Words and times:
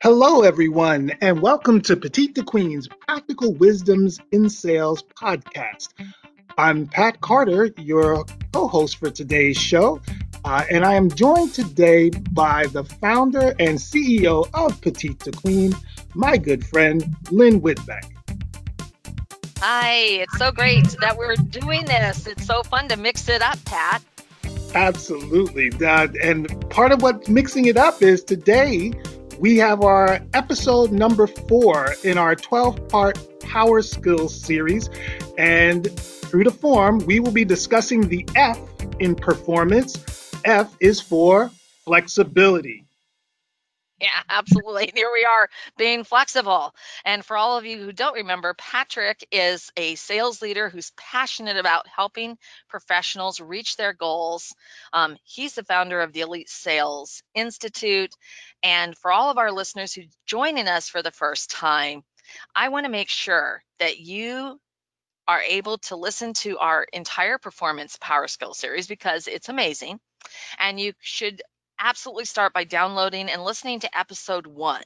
Hello, 0.00 0.42
everyone, 0.42 1.10
and 1.20 1.42
welcome 1.42 1.80
to 1.80 1.96
Petite 1.96 2.36
to 2.36 2.44
Queen's 2.44 2.86
Practical 2.86 3.52
Wisdoms 3.54 4.20
in 4.30 4.48
Sales 4.48 5.02
podcast. 5.20 5.88
I'm 6.56 6.86
Pat 6.86 7.20
Carter, 7.20 7.70
your 7.76 8.24
co 8.52 8.68
host 8.68 8.98
for 8.98 9.10
today's 9.10 9.58
show, 9.58 10.00
uh, 10.44 10.64
and 10.70 10.84
I 10.84 10.94
am 10.94 11.10
joined 11.10 11.52
today 11.52 12.10
by 12.10 12.66
the 12.66 12.84
founder 12.84 13.56
and 13.58 13.76
CEO 13.76 14.48
of 14.54 14.80
Petite 14.82 15.18
to 15.18 15.32
Queen, 15.32 15.74
my 16.14 16.36
good 16.36 16.64
friend, 16.64 17.16
Lynn 17.32 17.60
Whitbeck. 17.60 18.08
Hi, 19.58 19.94
it's 19.94 20.38
so 20.38 20.52
great 20.52 20.96
that 21.00 21.18
we're 21.18 21.34
doing 21.34 21.84
this. 21.86 22.28
It's 22.28 22.46
so 22.46 22.62
fun 22.62 22.86
to 22.86 22.96
mix 22.96 23.28
it 23.28 23.42
up, 23.42 23.58
Pat. 23.64 24.00
Absolutely. 24.76 25.72
Uh, 25.84 26.06
and 26.22 26.70
part 26.70 26.92
of 26.92 27.02
what 27.02 27.28
mixing 27.28 27.64
it 27.64 27.76
up 27.76 28.00
is 28.00 28.22
today 28.22 28.92
we 29.38 29.56
have 29.58 29.82
our 29.82 30.20
episode 30.34 30.90
number 30.90 31.26
four 31.26 31.94
in 32.02 32.18
our 32.18 32.34
12 32.34 32.88
part 32.88 33.18
Power 33.40 33.82
Skills 33.82 34.38
series. 34.38 34.90
And 35.38 35.90
through 35.98 36.44
the 36.44 36.50
form, 36.50 36.98
we 37.06 37.20
will 37.20 37.30
be 37.30 37.44
discussing 37.44 38.08
the 38.08 38.28
F 38.34 38.58
in 38.98 39.14
performance. 39.14 40.32
F 40.44 40.74
is 40.80 41.00
for 41.00 41.50
flexibility. 41.84 42.84
Yeah, 44.00 44.08
absolutely. 44.28 44.90
Here 44.94 45.10
we 45.12 45.24
are 45.24 45.48
being 45.76 46.04
flexible. 46.04 46.74
And 47.04 47.24
for 47.24 47.36
all 47.36 47.58
of 47.58 47.64
you 47.64 47.78
who 47.78 47.92
don't 47.92 48.14
remember, 48.14 48.54
Patrick 48.54 49.26
is 49.32 49.70
a 49.76 49.94
sales 49.96 50.40
leader 50.42 50.68
who's 50.68 50.92
passionate 50.96 51.56
about 51.56 51.86
helping 51.88 52.38
professionals 52.68 53.40
reach 53.40 53.76
their 53.76 53.92
goals. 53.92 54.54
Um, 54.92 55.16
he's 55.24 55.54
the 55.54 55.64
founder 55.64 56.00
of 56.00 56.12
the 56.12 56.20
Elite 56.20 56.48
Sales 56.48 57.22
Institute. 57.34 58.14
And 58.62 58.96
for 58.96 59.10
all 59.12 59.30
of 59.30 59.38
our 59.38 59.52
listeners 59.52 59.92
who 59.92 60.02
joining 60.26 60.68
us 60.68 60.88
for 60.88 61.02
the 61.02 61.10
first 61.10 61.50
time, 61.50 62.02
I 62.54 62.68
want 62.68 62.84
to 62.84 62.90
make 62.90 63.08
sure 63.08 63.62
that 63.78 63.98
you 63.98 64.60
are 65.26 65.42
able 65.42 65.78
to 65.78 65.96
listen 65.96 66.32
to 66.32 66.58
our 66.58 66.86
entire 66.92 67.38
performance 67.38 67.98
power 68.00 68.26
skill 68.28 68.54
series 68.54 68.86
because 68.86 69.28
it's 69.28 69.48
amazing 69.48 70.00
and 70.58 70.80
you 70.80 70.94
should 71.00 71.42
absolutely 71.80 72.24
start 72.24 72.52
by 72.52 72.64
downloading 72.64 73.28
and 73.28 73.44
listening 73.44 73.80
to 73.80 73.98
episode 73.98 74.46
one. 74.46 74.82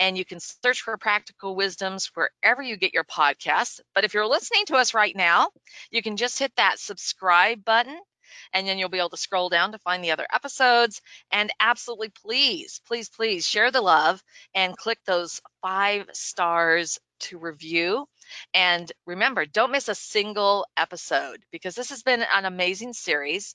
And 0.00 0.18
you 0.18 0.24
can 0.24 0.40
search 0.40 0.82
for 0.82 0.96
Practical 0.96 1.54
Wisdoms 1.54 2.10
wherever 2.14 2.62
you 2.62 2.76
get 2.76 2.94
your 2.94 3.04
podcasts. 3.04 3.80
But 3.94 4.04
if 4.04 4.14
you're 4.14 4.26
listening 4.26 4.64
to 4.66 4.76
us 4.76 4.94
right 4.94 5.14
now, 5.14 5.50
you 5.90 6.02
can 6.02 6.16
just 6.16 6.38
hit 6.38 6.52
that 6.56 6.80
subscribe 6.80 7.64
button 7.64 7.98
and 8.52 8.66
then 8.66 8.78
you'll 8.78 8.88
be 8.88 8.98
able 8.98 9.10
to 9.10 9.16
scroll 9.16 9.48
down 9.48 9.72
to 9.72 9.78
find 9.78 10.02
the 10.02 10.10
other 10.12 10.26
episodes. 10.32 11.00
And 11.30 11.50
absolutely, 11.60 12.10
please, 12.10 12.80
please, 12.86 13.08
please 13.08 13.46
share 13.46 13.70
the 13.70 13.80
love 13.80 14.22
and 14.54 14.76
click 14.76 14.98
those 15.04 15.40
five 15.60 16.06
stars 16.12 16.98
to 17.20 17.38
review. 17.38 18.06
And 18.54 18.90
remember, 19.06 19.46
don't 19.46 19.72
miss 19.72 19.88
a 19.88 19.94
single 19.94 20.66
episode 20.76 21.40
because 21.50 21.74
this 21.74 21.90
has 21.90 22.02
been 22.02 22.24
an 22.34 22.44
amazing 22.44 22.92
series 22.92 23.54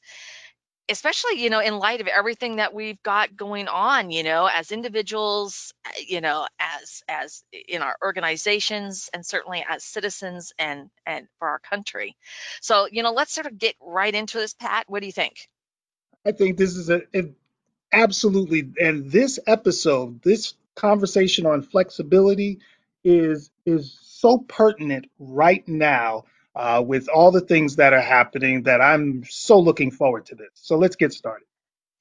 especially 0.90 1.42
you 1.42 1.50
know 1.50 1.60
in 1.60 1.80
light 1.80 2.02
of 2.02 2.08
everything 2.08 2.58
that 2.58 2.74
we've 2.74 3.02
got 3.04 3.36
going 3.36 3.68
on 3.68 4.10
you 4.12 4.24
know 4.24 4.48
as 4.52 4.72
individuals 4.72 5.74
eh, 5.86 6.04
you 6.08 6.22
know 6.22 6.48
as 6.60 7.04
as 7.08 7.44
in 7.68 7.82
our 7.82 7.96
organizations 8.04 9.10
and 9.14 9.26
certainly 9.26 9.66
as 9.68 9.84
citizens 9.84 10.54
and 10.58 10.90
and 11.06 11.28
for 11.40 11.48
our 11.48 11.60
country. 11.60 12.16
So 12.62 12.88
you 12.92 13.04
know 13.04 13.12
let's 13.12 13.34
sort 13.34 13.48
of 13.48 13.58
get 13.58 13.76
right 13.82 14.14
into 14.14 14.38
this 14.38 14.54
pat. 14.54 14.86
What 14.88 15.02
do 15.02 15.06
you 15.06 15.14
think? 15.14 15.50
I 16.26 16.32
think 16.32 16.58
this 16.58 16.76
is 16.76 16.90
a, 16.90 17.02
a 17.16 17.30
absolutely 17.92 18.72
and 18.82 19.12
this 19.12 19.40
episode 19.48 20.22
this 20.22 20.56
conversation 20.76 21.46
on 21.46 21.62
flexibility 21.62 22.60
is 23.04 23.50
is 23.66 23.98
so 24.04 24.38
pertinent 24.40 25.10
right 25.20 25.68
now 25.68 26.26
uh, 26.58 26.82
with 26.82 27.08
all 27.08 27.32
the 27.32 27.42
things 27.42 27.76
that 27.76 27.94
are 27.94 28.02
happening 28.02 28.64
that 28.64 28.82
I'm 28.82 29.24
so 29.30 29.60
looking 29.60 29.92
forward 29.92 30.26
to 30.28 30.36
this. 30.36 30.50
So 30.56 30.78
let's 30.78 30.96
get 30.96 31.14
started. 31.14 31.46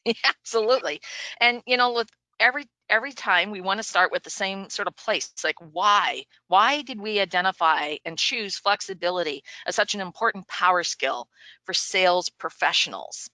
Yeah, 0.05 0.15
absolutely. 0.25 1.01
And 1.41 1.63
you 1.67 1.77
know, 1.77 1.95
with 1.95 2.09
every 2.39 2.69
every 2.89 3.13
time 3.13 3.51
we 3.51 3.61
want 3.61 3.79
to 3.79 3.83
start 3.83 4.13
with 4.13 4.23
the 4.23 4.31
same 4.31 4.71
sort 4.71 4.87
of 4.87 4.97
place. 4.97 5.29
It's 5.33 5.43
like 5.43 5.57
why? 5.59 6.27
Why 6.47 6.83
did 6.83 7.01
we 7.01 7.19
identify 7.19 7.97
and 8.05 8.17
choose 8.17 8.57
flexibility 8.57 9.43
as 9.67 9.75
such 9.75 9.97
an 9.97 10.01
important 10.01 10.47
power 10.47 10.85
skill 10.85 11.29
for 11.65 11.75
sales 11.75 12.29
professionals? 12.29 13.29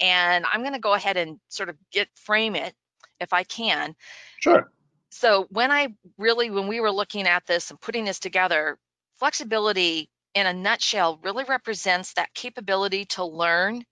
And 0.00 0.44
I'm 0.52 0.62
going 0.62 0.72
to 0.72 0.80
go 0.80 0.94
ahead 0.94 1.16
and 1.16 1.38
sort 1.48 1.68
of 1.68 1.76
get 1.92 2.08
frame 2.16 2.56
it 2.56 2.74
if 3.20 3.32
I 3.32 3.44
can. 3.44 3.94
Sure. 4.40 4.70
So 5.10 5.46
when 5.50 5.70
I 5.70 5.94
really 6.18 6.50
when 6.50 6.66
we 6.66 6.80
were 6.80 6.90
looking 6.90 7.28
at 7.28 7.46
this 7.46 7.70
and 7.70 7.80
putting 7.80 8.04
this 8.04 8.18
together, 8.18 8.78
flexibility 9.18 10.10
in 10.36 10.46
a 10.46 10.52
nutshell, 10.52 11.18
really 11.22 11.44
represents 11.44 12.12
that 12.12 12.34
capability 12.34 13.06
to 13.06 13.24
learn, 13.24 13.82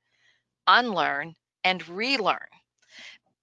unlearn, 0.67 1.35
and 1.65 1.89
relearn. 1.89 2.37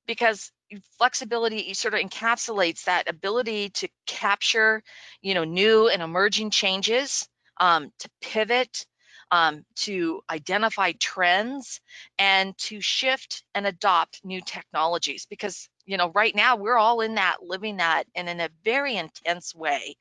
Because 0.05 0.51
flexibility 0.99 1.73
sort 1.73 1.95
of 1.95 1.99
encapsulates 1.99 2.83
that 2.83 3.09
ability 3.09 3.69
to 3.69 3.89
capture, 4.05 4.83
you 5.23 5.33
know, 5.33 5.43
new 5.43 5.89
and 5.89 6.03
emerging 6.03 6.51
changes, 6.51 7.27
um, 7.57 7.91
to 7.97 8.09
pivot, 8.21 8.85
um, 9.31 9.65
to 9.77 10.21
identify 10.29 10.91
trends, 10.99 11.81
and 12.19 12.55
to 12.59 12.81
shift 12.81 13.43
and 13.55 13.65
adopt 13.65 14.23
new 14.23 14.41
technologies. 14.41 15.25
Because 15.27 15.69
you 15.85 15.97
know 15.97 16.11
right 16.13 16.35
now 16.35 16.55
we're 16.55 16.77
all 16.77 17.01
in 17.01 17.15
that 17.15 17.37
living 17.41 17.77
that 17.77 18.05
and 18.15 18.29
in 18.29 18.39
a 18.39 18.49
very 18.63 18.95
intense 18.95 19.53
way 19.55 19.95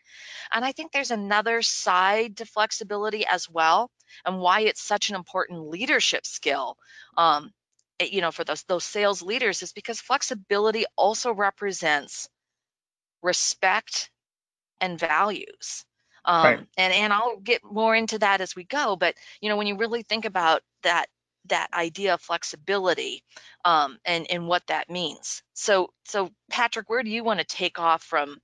and 0.52 0.64
i 0.64 0.72
think 0.72 0.92
there's 0.92 1.10
another 1.10 1.62
side 1.62 2.36
to 2.36 2.44
flexibility 2.44 3.26
as 3.26 3.48
well 3.48 3.90
and 4.24 4.40
why 4.40 4.60
it's 4.60 4.82
such 4.82 5.10
an 5.10 5.16
important 5.16 5.68
leadership 5.68 6.26
skill 6.26 6.76
um, 7.16 7.50
it, 7.98 8.04
eh, 8.04 8.08
you 8.12 8.20
know 8.20 8.30
for 8.30 8.44
those 8.44 8.62
those 8.64 8.84
sales 8.84 9.22
leaders 9.22 9.62
is 9.62 9.72
because 9.72 10.00
flexibility 10.00 10.84
also 10.96 11.32
represents 11.32 12.28
respect 13.22 14.10
and 14.80 14.98
values 14.98 15.84
um, 16.24 16.44
right. 16.44 16.66
and 16.76 16.92
and 16.92 17.12
i'll 17.12 17.36
get 17.36 17.62
more 17.64 17.94
into 17.94 18.18
that 18.18 18.40
as 18.40 18.56
we 18.56 18.64
go 18.64 18.96
but 18.96 19.14
you 19.40 19.48
know 19.48 19.56
when 19.56 19.66
you 19.66 19.76
really 19.76 20.02
think 20.02 20.24
about 20.24 20.62
that 20.82 21.06
that 21.48 21.68
idea 21.74 22.14
of 22.14 22.20
flexibility 22.20 23.22
um, 23.64 23.98
and 24.04 24.26
and 24.30 24.48
what 24.48 24.66
that 24.68 24.90
means. 24.90 25.42
So 25.54 25.90
so 26.06 26.30
Patrick, 26.50 26.90
where 26.90 27.02
do 27.02 27.10
you 27.10 27.24
want 27.24 27.40
to 27.40 27.46
take 27.46 27.78
off 27.78 28.02
from 28.02 28.38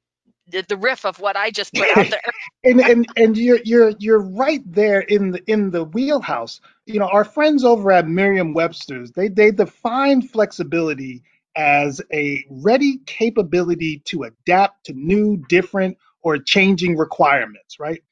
the, 0.49 0.65
the 0.69 0.77
riff 0.77 1.05
of 1.07 1.21
what 1.21 1.37
I 1.37 1.51
just 1.51 1.75
put 1.75 1.91
out 1.91 2.11
there? 2.11 2.21
and 2.65 2.81
and 2.81 3.07
and 3.17 3.37
you're 3.37 3.61
you're 3.65 3.93
you're 3.99 4.23
right 4.23 4.63
there 4.67 5.01
in 5.01 5.33
the 5.33 5.43
in 5.51 5.71
the 5.71 5.85
wheelhouse. 5.85 6.61
You 6.87 7.01
know, 7.01 7.09
our 7.09 7.25
friends 7.25 7.65
over 7.65 7.93
at 7.93 8.09
Merriam-Webster's 8.09 9.13
they 9.13 9.29
they 9.29 9.51
define 9.51 10.23
flexibility 10.23 11.23
as 11.57 12.01
a 12.13 12.45
ready 12.51 12.99
capability 13.07 14.03
to 14.07 14.25
adapt 14.25 14.87
to 14.87 14.93
new, 14.95 15.39
different, 15.49 15.99
or 16.23 16.39
changing 16.39 16.97
requirements. 16.97 17.79
Right. 17.81 18.03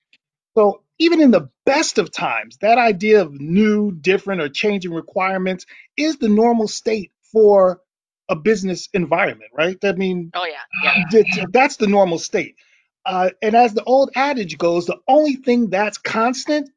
So 0.56 0.83
even 0.98 1.20
in 1.20 1.30
the 1.30 1.48
best 1.66 1.98
of 1.98 2.10
times, 2.10 2.58
that 2.60 2.78
idea 2.78 3.22
of 3.22 3.32
new, 3.40 3.92
different, 3.92 4.40
or 4.40 4.48
changing 4.48 4.92
requirements 4.92 5.66
is 5.96 6.16
the 6.18 6.28
normal 6.28 6.68
state 6.68 7.10
for 7.32 7.80
a 8.28 8.36
business 8.36 8.88
environment, 8.94 9.50
right? 9.52 9.76
I 9.84 9.92
mean, 9.92 10.30
oh 10.34 10.46
yeah, 10.46 11.04
yeah. 11.12 11.44
that's 11.50 11.76
the 11.76 11.86
normal 11.86 12.18
state. 12.18 12.56
Uh, 13.04 13.30
and 13.42 13.54
as 13.54 13.74
the 13.74 13.84
old 13.84 14.10
adage 14.16 14.56
goes, 14.56 14.86
the 14.86 14.98
only 15.06 15.36
thing 15.36 15.68
that's 15.68 15.98
constant 15.98 16.70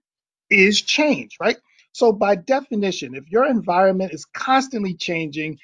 is 0.50 0.82
change, 0.82 1.38
right? 1.40 1.58
So 1.94 2.12
by 2.12 2.36
definition, 2.36 3.16
if 3.16 3.30
your 3.30 3.46
environment 3.46 4.14
is 4.14 4.26
constantly 4.26 4.94
changing 4.94 5.60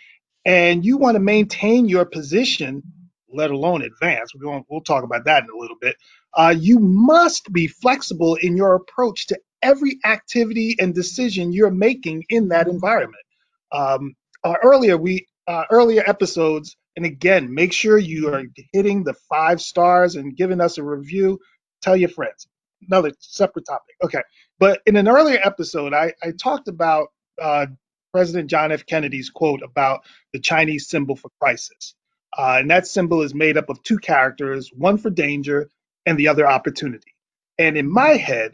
and 0.46 0.86
you 0.86 0.98
want 0.98 1.16
to 1.16 1.20
maintain 1.20 1.90
your 1.90 2.06
position, 2.06 2.84
let 3.34 3.52
alone 3.52 3.82
advance, 3.82 4.34
we'll, 4.36 4.66
we'll 4.70 4.82
talk 4.82 5.04
about 5.04 5.26
that 5.26 5.44
in 5.44 5.50
a 5.50 5.58
little 5.58 5.78
bit, 5.80 5.96
uh, 6.34 6.54
you 6.58 6.80
must 6.80 7.52
be 7.52 7.68
flexible 7.68 8.36
in 8.36 8.58
your 8.58 8.76
approach 8.76 9.28
to 9.28 9.40
every 9.62 10.00
activity 10.06 10.76
and 10.80 10.94
decision 10.94 11.54
you're 11.54 11.72
making 11.72 12.24
in 12.30 12.50
that 12.50 12.68
environment. 12.68 13.24
Um, 13.72 14.16
uh, 14.44 14.56
earlier, 14.64 14.98
we 14.98 15.28
uh, 15.48 15.66
earlier 15.72 16.04
episodes, 16.06 16.76
and 16.96 17.06
again, 17.06 17.54
make 17.54 17.74
sure 17.74 17.98
you 17.98 18.34
are 18.34 18.44
hitting 18.72 19.04
the 19.04 19.14
five 19.30 19.62
stars 19.62 20.16
and 20.16 20.36
giving 20.36 20.62
us 20.62 20.78
a 20.78 20.84
review. 20.84 21.40
Tell 21.82 21.96
your 21.96 22.10
friends. 22.10 22.48
Another 22.88 23.12
separate 23.20 23.66
topic. 23.66 23.96
Okay, 24.04 24.22
but 24.60 24.82
in 24.86 24.96
an 24.98 25.08
earlier 25.08 25.40
episode, 25.44 25.94
I, 25.94 26.14
I 26.22 26.32
talked 26.32 26.68
about 26.68 27.08
uh, 27.42 27.68
President 28.12 28.50
John 28.50 28.72
F. 28.72 28.86
Kennedy's 28.86 29.30
quote 29.30 29.62
about 29.64 30.02
the 30.34 30.40
Chinese 30.40 30.88
symbol 30.88 31.16
for 31.16 31.32
crisis. 31.42 31.96
Uh, 32.38 32.58
and 32.62 32.72
that 32.72 32.88
symbol 32.88 33.22
is 33.22 33.36
made 33.36 33.58
up 33.58 33.70
of 33.70 33.84
two 33.84 34.00
characters, 34.00 34.72
one 34.76 34.98
for 34.98 35.10
danger 35.10 35.70
and 36.06 36.18
the 36.18 36.30
other 36.30 36.48
opportunity. 36.48 37.16
And 37.60 37.78
in 37.78 37.92
my 37.92 38.12
head, 38.12 38.54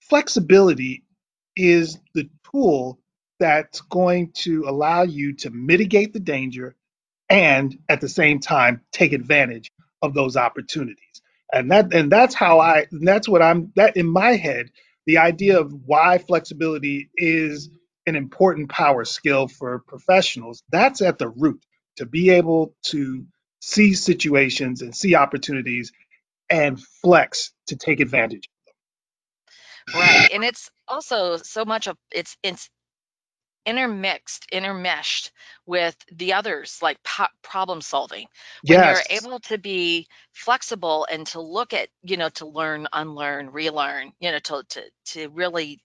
flexibility 0.00 1.04
is 1.56 1.98
the 2.14 2.28
tool 2.52 2.98
that's 3.40 3.80
going 3.82 4.32
to 4.32 4.64
allow 4.68 5.02
you 5.02 5.34
to 5.34 5.50
mitigate 5.50 6.12
the 6.12 6.20
danger 6.20 6.74
and 7.28 7.78
at 7.88 8.00
the 8.00 8.08
same 8.08 8.40
time 8.40 8.82
take 8.92 9.12
advantage 9.12 9.72
of 10.02 10.14
those 10.14 10.36
opportunities. 10.36 11.22
And 11.52 11.70
that 11.70 11.92
and 11.94 12.10
that's 12.10 12.34
how 12.34 12.60
I 12.60 12.86
that's 12.92 13.28
what 13.28 13.42
I'm 13.42 13.72
that 13.76 13.96
in 13.96 14.06
my 14.08 14.32
head, 14.32 14.70
the 15.06 15.18
idea 15.18 15.60
of 15.60 15.72
why 15.86 16.18
flexibility 16.18 17.10
is 17.16 17.70
an 18.06 18.16
important 18.16 18.68
power 18.68 19.04
skill 19.04 19.48
for 19.48 19.80
professionals, 19.80 20.62
that's 20.70 21.02
at 21.02 21.18
the 21.18 21.28
root 21.28 21.60
to 21.96 22.06
be 22.06 22.30
able 22.30 22.74
to 22.86 23.26
see 23.60 23.94
situations 23.94 24.82
and 24.82 24.94
see 24.94 25.14
opportunities 25.14 25.92
and 26.50 26.80
flex 27.02 27.52
to 27.68 27.76
take 27.76 28.00
advantage. 28.00 28.48
Of 29.88 29.94
them. 29.94 30.02
Right. 30.02 30.30
And 30.32 30.44
it's 30.44 30.70
also 30.88 31.36
so 31.36 31.64
much 31.64 31.88
of 31.88 31.96
it's 32.12 32.36
it's 32.42 32.68
intermixed, 33.66 34.46
intermeshed 34.52 35.30
with 35.66 35.96
the 36.12 36.34
others, 36.34 36.78
like 36.80 37.02
po- 37.02 37.26
problem 37.42 37.80
solving. 37.80 38.28
When 38.62 38.78
Yes. 38.78 39.04
you're 39.10 39.18
able 39.18 39.40
to 39.40 39.58
be 39.58 40.06
flexible 40.32 41.06
and 41.10 41.26
to 41.28 41.40
look 41.40 41.72
at, 41.72 41.88
you 42.02 42.16
know, 42.16 42.28
to 42.30 42.46
learn, 42.46 42.86
unlearn, 42.92 43.50
relearn, 43.50 44.12
you 44.20 44.30
know, 44.30 44.38
to 44.38 44.62
to 44.68 44.82
to 45.06 45.28
really 45.30 45.80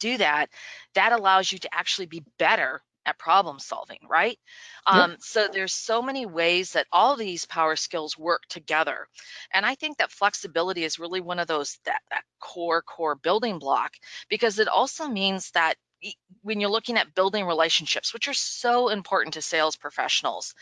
do 0.00 0.16
that, 0.16 0.48
that 0.94 1.12
allows 1.12 1.52
you 1.52 1.58
to 1.58 1.74
actually 1.74 2.06
be 2.06 2.24
better 2.38 2.82
at 3.08 3.18
problem 3.18 3.58
solving, 3.58 3.98
right? 4.08 4.38
Yep. 4.92 5.10
Um, 5.10 5.16
so 5.20 5.48
there's 5.52 5.72
so 5.72 6.02
many 6.02 6.26
ways 6.26 6.72
that 6.72 6.86
all 6.92 7.16
these 7.16 7.46
power 7.46 7.76
skills 7.76 8.18
work 8.18 8.42
together, 8.48 9.08
and 9.52 9.64
I 9.66 9.74
think 9.74 9.98
that 9.98 10.12
flexibility 10.12 10.84
is 10.84 10.98
really 10.98 11.20
one 11.20 11.38
of 11.38 11.46
those 11.46 11.78
that 11.84 12.00
that 12.10 12.24
core 12.40 12.82
core 12.82 13.16
building 13.16 13.58
block 13.58 13.94
because 14.28 14.58
it 14.58 14.68
also 14.68 15.08
means 15.08 15.50
that 15.52 15.74
when 16.42 16.60
you're 16.60 16.70
looking 16.70 16.96
at 16.96 17.14
building 17.14 17.44
relationships, 17.44 18.14
which 18.14 18.28
are 18.28 18.34
so 18.34 18.88
important 18.88 19.34
to 19.34 19.42
sales 19.42 19.76
professionals, 19.76 20.54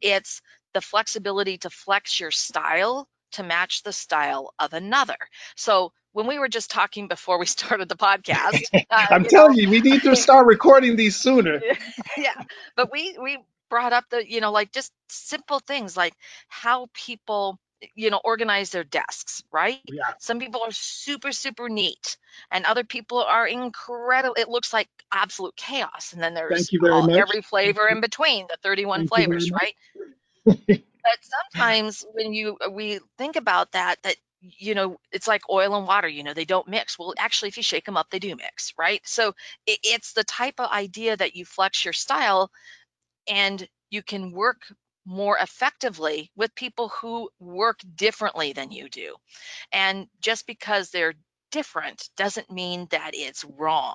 it's 0.00 0.40
the 0.72 0.80
flexibility 0.80 1.58
to 1.58 1.70
flex 1.70 2.18
your 2.20 2.30
style 2.30 3.08
to 3.32 3.42
match 3.42 3.82
the 3.82 3.92
style 3.92 4.54
of 4.58 4.72
another. 4.72 5.16
So 5.56 5.92
when 6.12 6.26
we 6.26 6.38
were 6.38 6.48
just 6.48 6.70
talking 6.70 7.08
before 7.08 7.38
we 7.38 7.46
started 7.58 7.88
the 7.88 7.96
podcast, 7.96 8.62
uh, 8.74 9.06
I'm 9.10 9.24
you 9.24 9.28
telling 9.28 9.56
know, 9.56 9.62
you, 9.62 9.70
we 9.70 9.80
need 9.80 10.02
to 10.02 10.16
start 10.26 10.46
recording 10.46 10.96
these 10.96 11.16
sooner. 11.16 11.60
yeah, 12.16 12.42
but 12.76 12.90
we 12.92 13.16
we 13.22 13.38
brought 13.70 13.92
up 13.92 14.04
the 14.10 14.28
you 14.28 14.40
know 14.40 14.50
like 14.50 14.72
just 14.72 14.92
simple 15.08 15.58
things 15.60 15.96
like 15.96 16.14
how 16.48 16.88
people 16.94 17.58
you 17.94 18.10
know 18.10 18.20
organize 18.24 18.70
their 18.70 18.84
desks, 18.84 19.42
right? 19.52 19.80
Yeah. 19.86 20.02
Some 20.18 20.40
people 20.40 20.62
are 20.62 20.72
super 20.72 21.32
super 21.32 21.68
neat, 21.68 22.16
and 22.50 22.64
other 22.64 22.84
people 22.84 23.22
are 23.22 23.46
incredible. 23.46 24.34
It 24.38 24.48
looks 24.48 24.72
like 24.72 24.88
absolute 25.12 25.56
chaos, 25.56 26.12
and 26.12 26.22
then 26.22 26.34
there's 26.34 26.52
Thank 26.52 26.72
you 26.72 26.80
very 26.80 26.92
all, 26.92 27.02
much. 27.02 27.16
every 27.16 27.42
flavor 27.42 27.86
in 27.88 28.00
between, 28.00 28.46
the 28.48 28.56
31 28.62 29.00
Thank 29.00 29.10
flavors, 29.10 29.50
right? 29.50 30.82
But 31.08 31.18
sometimes 31.22 32.04
when 32.14 32.32
you 32.32 32.56
uh, 32.66 32.70
we 32.70 33.00
think 33.18 33.36
about 33.36 33.72
that 33.72 33.96
that 34.02 34.16
you 34.42 34.74
know 34.74 34.98
it's 35.12 35.28
like 35.28 35.42
oil 35.50 35.76
and 35.76 35.86
water 35.86 36.08
you 36.08 36.22
know 36.24 36.34
they 36.34 36.44
don't 36.44 36.68
mix. 36.68 36.98
Well 36.98 37.14
actually 37.18 37.48
if 37.48 37.56
you 37.56 37.62
shake 37.62 37.84
them 37.86 37.96
up 37.96 38.08
they 38.10 38.18
do 38.20 38.36
mix 38.36 38.72
right? 38.78 39.00
So 39.04 39.34
it, 39.66 39.78
it's 39.84 40.12
the 40.12 40.24
type 40.24 40.60
of 40.60 40.70
idea 40.70 41.16
that 41.16 41.36
you 41.36 41.44
flex 41.44 41.84
your 41.84 41.94
style 41.94 42.50
and 43.28 43.68
you 43.90 44.02
can 44.02 44.32
work 44.32 44.62
more 45.06 45.38
effectively 45.38 46.30
with 46.36 46.54
people 46.54 46.88
who 46.90 47.30
work 47.40 47.80
differently 47.96 48.52
than 48.52 48.70
you 48.72 48.88
do. 48.90 49.14
And 49.72 50.08
just 50.20 50.46
because 50.46 50.90
they're 50.90 51.14
different 51.50 52.08
doesn't 52.16 52.50
mean 52.50 52.86
that 52.90 53.10
it's 53.14 53.44
wrong 53.44 53.94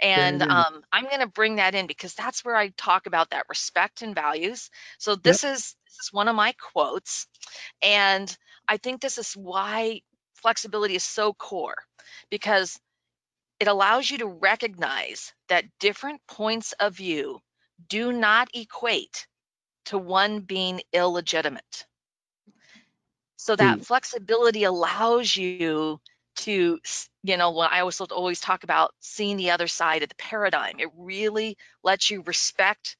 and 0.00 0.42
Very 0.42 0.50
um, 0.50 0.82
i'm 0.92 1.04
going 1.04 1.20
to 1.20 1.26
bring 1.26 1.56
that 1.56 1.74
in 1.74 1.86
because 1.86 2.14
that's 2.14 2.44
where 2.44 2.56
i 2.56 2.68
talk 2.76 3.06
about 3.06 3.30
that 3.30 3.46
respect 3.48 4.02
and 4.02 4.14
values 4.14 4.70
so 4.98 5.14
Yep. 5.24 5.40
this 5.40 5.44
is 5.44 5.76
this 5.86 5.98
is 6.04 6.12
one 6.12 6.28
of 6.28 6.36
my 6.36 6.52
quotes 6.72 7.26
and 7.82 8.36
i 8.68 8.76
think 8.76 9.00
this 9.00 9.18
is 9.18 9.32
why 9.34 10.00
flexibility 10.34 10.94
is 10.96 11.04
so 11.04 11.32
core 11.32 11.76
because 12.30 12.78
it 13.60 13.68
allows 13.68 14.10
you 14.10 14.18
to 14.18 14.26
recognize 14.26 15.32
that 15.48 15.64
different 15.80 16.20
points 16.26 16.72
of 16.80 16.96
view 16.96 17.40
do 17.88 18.12
not 18.12 18.48
equate 18.54 19.26
to 19.86 19.98
one 19.98 20.40
being 20.40 20.80
illegitimate 20.92 21.86
so 23.36 23.56
that 23.56 23.80
Ooh. 23.80 23.84
flexibility 23.84 24.64
allows 24.64 25.36
you 25.36 25.84
to 26.36 26.78
you 27.22 27.36
know 27.36 27.50
when 27.52 27.68
i 27.70 27.80
always 27.80 28.00
always 28.00 28.40
talk 28.40 28.64
about 28.64 28.92
seeing 29.00 29.36
the 29.36 29.50
other 29.50 29.68
side 29.68 30.02
of 30.02 30.08
the 30.08 30.14
paradigm 30.16 30.76
it 30.80 30.88
really 30.96 31.56
lets 31.84 32.10
you 32.10 32.22
respect 32.22 32.96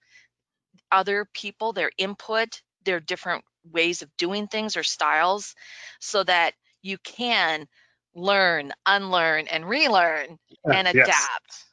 other 0.93 1.27
people 1.35 1.73
their 1.73 1.91
input 1.99 2.63
their 2.85 3.01
different 3.01 3.45
ways 3.73 4.03
of 4.03 4.11
doing 4.19 4.47
things 4.49 4.77
or 4.77 4.83
styles 4.83 5.55
so 6.01 6.25
that 6.25 6.55
you 6.83 6.99
can 6.99 7.67
learn 8.15 8.73
unlearn 8.87 9.47
and 9.49 9.69
relearn 9.69 10.39
Uh, 10.69 10.75
and 10.75 10.89
yes. 10.93 11.07
adapt 11.07 11.65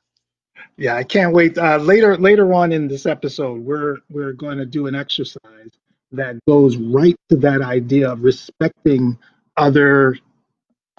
Yeah, 0.77 0.95
I 0.95 1.03
can't 1.03 1.33
wait. 1.33 1.57
Uh, 1.57 1.77
later, 1.77 2.17
later 2.17 2.53
on 2.53 2.71
in 2.73 2.87
this 2.87 3.05
episode, 3.05 3.61
we're 3.61 3.97
we're 4.09 4.33
going 4.33 4.57
to 4.57 4.65
do 4.65 4.87
an 4.87 4.95
exercise 4.95 5.71
that 6.11 6.37
goes 6.47 6.77
right 6.77 7.15
to 7.29 7.37
that 7.37 7.61
idea 7.61 8.11
of 8.11 8.23
respecting 8.23 9.17
other 9.57 10.17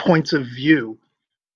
points 0.05 0.33
of 0.33 0.47
view 0.47 0.99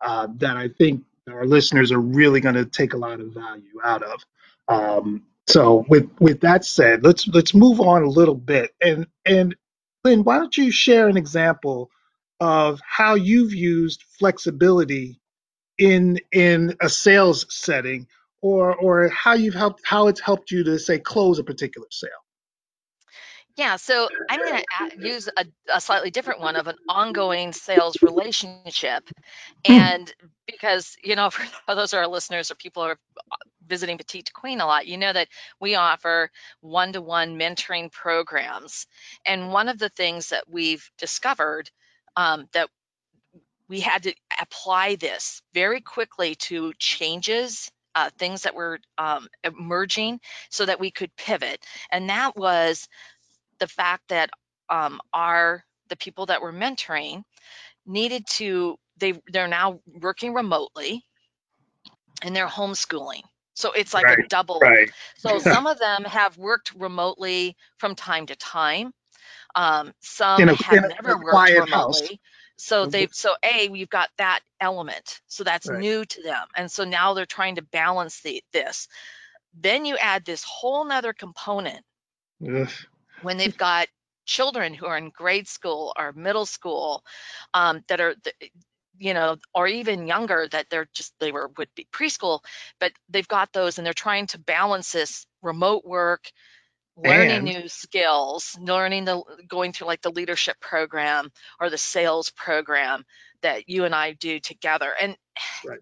uh, 0.00 0.28
that 0.36 0.56
I 0.56 0.68
think 0.68 1.04
our 1.30 1.46
listeners 1.46 1.90
are 1.92 2.00
really 2.00 2.40
going 2.40 2.54
to 2.54 2.64
take 2.64 2.92
a 2.92 2.98
lot 2.98 3.20
of 3.20 3.32
value 3.32 3.80
out 3.84 4.02
of. 4.02 4.24
Um, 4.68 5.22
so, 5.46 5.84
with 5.88 6.08
with 6.20 6.40
that 6.40 6.64
said, 6.64 7.04
let's 7.04 7.28
let's 7.28 7.54
move 7.54 7.80
on 7.80 8.02
a 8.02 8.08
little 8.08 8.34
bit. 8.34 8.74
And 8.80 9.06
and 9.26 9.54
Lynn, 10.02 10.24
why 10.24 10.38
don't 10.38 10.56
you 10.56 10.70
share 10.70 11.08
an 11.08 11.16
example 11.16 11.90
of 12.40 12.80
how 12.86 13.14
you've 13.14 13.54
used 13.54 14.04
flexibility 14.18 15.20
in 15.78 16.18
in 16.32 16.76
a 16.80 16.88
sales 16.88 17.46
setting, 17.54 18.06
or 18.40 18.74
or 18.74 19.08
how 19.08 19.34
you've 19.34 19.54
helped 19.54 19.82
how 19.84 20.08
it's 20.08 20.20
helped 20.20 20.50
you 20.50 20.64
to 20.64 20.78
say 20.78 20.98
close 20.98 21.38
a 21.38 21.44
particular 21.44 21.88
sale? 21.90 22.10
Yeah, 23.56 23.76
so 23.76 24.08
I'm 24.28 24.40
going 24.40 24.62
to 24.62 25.08
use 25.08 25.28
a, 25.28 25.44
a 25.72 25.80
slightly 25.80 26.10
different 26.10 26.40
one 26.40 26.56
of 26.56 26.66
an 26.66 26.76
ongoing 26.88 27.52
sales 27.52 28.02
relationship. 28.02 29.08
And 29.64 30.12
because, 30.46 30.96
you 31.04 31.14
know, 31.14 31.30
for 31.30 31.46
those 31.74 31.92
of 31.92 31.98
our 31.98 32.08
listeners 32.08 32.50
or 32.50 32.56
people 32.56 32.82
who 32.82 32.90
are 32.90 32.98
visiting 33.66 33.96
Petite 33.96 34.32
Queen 34.32 34.60
a 34.60 34.66
lot, 34.66 34.88
you 34.88 34.98
know 34.98 35.12
that 35.12 35.28
we 35.60 35.76
offer 35.76 36.30
one 36.60 36.92
to 36.94 37.00
one 37.00 37.38
mentoring 37.38 37.92
programs. 37.92 38.86
And 39.24 39.52
one 39.52 39.68
of 39.68 39.78
the 39.78 39.88
things 39.88 40.30
that 40.30 40.44
we've 40.48 40.90
discovered 40.98 41.70
um, 42.16 42.48
that 42.54 42.68
we 43.68 43.80
had 43.80 44.02
to 44.02 44.14
apply 44.40 44.96
this 44.96 45.42
very 45.54 45.80
quickly 45.80 46.34
to 46.36 46.72
changes. 46.78 47.70
Uh, 47.96 48.10
things 48.18 48.42
that 48.42 48.56
were 48.56 48.80
um, 48.98 49.28
emerging 49.44 50.18
so 50.50 50.66
that 50.66 50.80
we 50.80 50.90
could 50.90 51.14
pivot 51.14 51.64
and 51.92 52.08
that 52.10 52.36
was 52.36 52.88
the 53.58 53.66
fact 53.66 54.08
that 54.08 54.30
um, 54.68 55.00
our 55.12 55.64
the 55.88 55.96
people 55.96 56.26
that 56.26 56.40
we're 56.42 56.52
mentoring 56.52 57.22
needed 57.86 58.26
to 58.26 58.76
they 58.98 59.12
they're 59.28 59.48
now 59.48 59.80
working 60.00 60.34
remotely 60.34 61.04
and 62.22 62.34
they're 62.34 62.48
homeschooling 62.48 63.22
so 63.54 63.72
it's 63.72 63.94
like 63.94 64.10
a 64.10 64.16
double 64.28 64.60
right. 64.60 64.90
so 65.16 65.38
some 65.40 65.66
of 65.66 65.78
them 65.78 66.04
have 66.04 66.36
worked 66.38 66.72
remotely 66.74 67.56
from 67.78 67.94
time 67.94 68.26
to 68.26 68.36
time 68.36 68.92
um, 69.54 69.92
some 70.00 70.48
a, 70.48 70.54
have 70.54 70.80
never 70.88 71.18
worked 71.18 71.30
quiet 71.30 71.68
house. 71.70 72.00
remotely 72.00 72.20
so 72.56 72.86
they 72.86 73.08
so 73.12 73.34
a 73.44 73.68
we've 73.68 73.90
got 73.90 74.08
that 74.18 74.40
element 74.60 75.20
so 75.26 75.44
that's 75.44 75.68
Right. 75.68 75.80
new 75.80 76.04
to 76.04 76.22
them 76.22 76.46
and 76.56 76.70
so 76.70 76.84
now 76.84 77.14
they're 77.14 77.26
trying 77.26 77.56
to 77.56 77.62
balance 77.62 78.20
the, 78.22 78.42
this 78.52 78.88
then 79.60 79.84
you 79.84 79.96
add 79.96 80.24
this 80.24 80.44
whole 80.44 80.84
nother 80.84 81.12
component 81.12 81.84
Ugh. 82.46 82.70
When 83.24 83.38
they've 83.38 83.56
got 83.56 83.88
children 84.26 84.74
who 84.74 84.86
are 84.86 84.98
in 84.98 85.10
grade 85.10 85.48
school 85.48 85.92
or 85.98 86.12
middle 86.12 86.46
school 86.46 87.02
um, 87.54 87.82
that 87.88 88.00
are 88.00 88.14
you 88.98 89.14
know 89.14 89.36
or 89.54 89.66
even 89.66 90.06
younger 90.06 90.48
that 90.50 90.66
they're 90.70 90.88
just 90.94 91.14
they 91.20 91.32
were 91.32 91.50
would 91.58 91.68
be 91.74 91.86
preschool 91.92 92.40
but 92.80 92.92
they've 93.08 93.28
got 93.28 93.52
those 93.52 93.78
and 93.78 93.86
they're 93.86 93.92
trying 93.92 94.26
to 94.26 94.38
balance 94.38 94.92
this 94.92 95.26
remote 95.42 95.84
work 95.84 96.30
learning 96.96 97.30
And 97.36 97.44
new 97.44 97.68
skills 97.68 98.56
learning 98.60 99.04
the 99.04 99.22
going 99.48 99.72
through 99.72 99.88
like 99.88 100.02
the 100.02 100.12
leadership 100.12 100.60
program 100.60 101.30
or 101.60 101.70
the 101.70 101.78
sales 101.78 102.30
program 102.30 103.04
that 103.42 103.68
you 103.68 103.84
and 103.84 103.94
i 103.94 104.12
do 104.12 104.38
together 104.40 104.92
and 105.00 105.16
Right. 105.64 105.80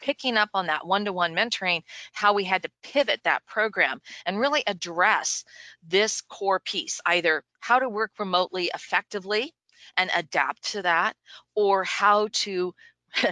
Picking 0.00 0.36
up 0.36 0.50
on 0.54 0.66
that 0.66 0.86
one-to-one 0.86 1.34
mentoring 1.34 1.82
how 2.12 2.32
we 2.34 2.44
had 2.44 2.62
to 2.62 2.70
pivot 2.82 3.20
that 3.24 3.44
program 3.46 4.00
and 4.26 4.38
really 4.38 4.62
address 4.66 5.44
this 5.86 6.20
core 6.22 6.60
piece 6.60 7.00
either 7.06 7.42
how 7.60 7.78
to 7.78 7.88
work 7.88 8.12
remotely 8.18 8.70
effectively 8.74 9.52
and 9.96 10.10
adapt 10.14 10.72
to 10.72 10.82
that 10.82 11.16
or 11.54 11.84
how 11.84 12.28
to 12.32 12.74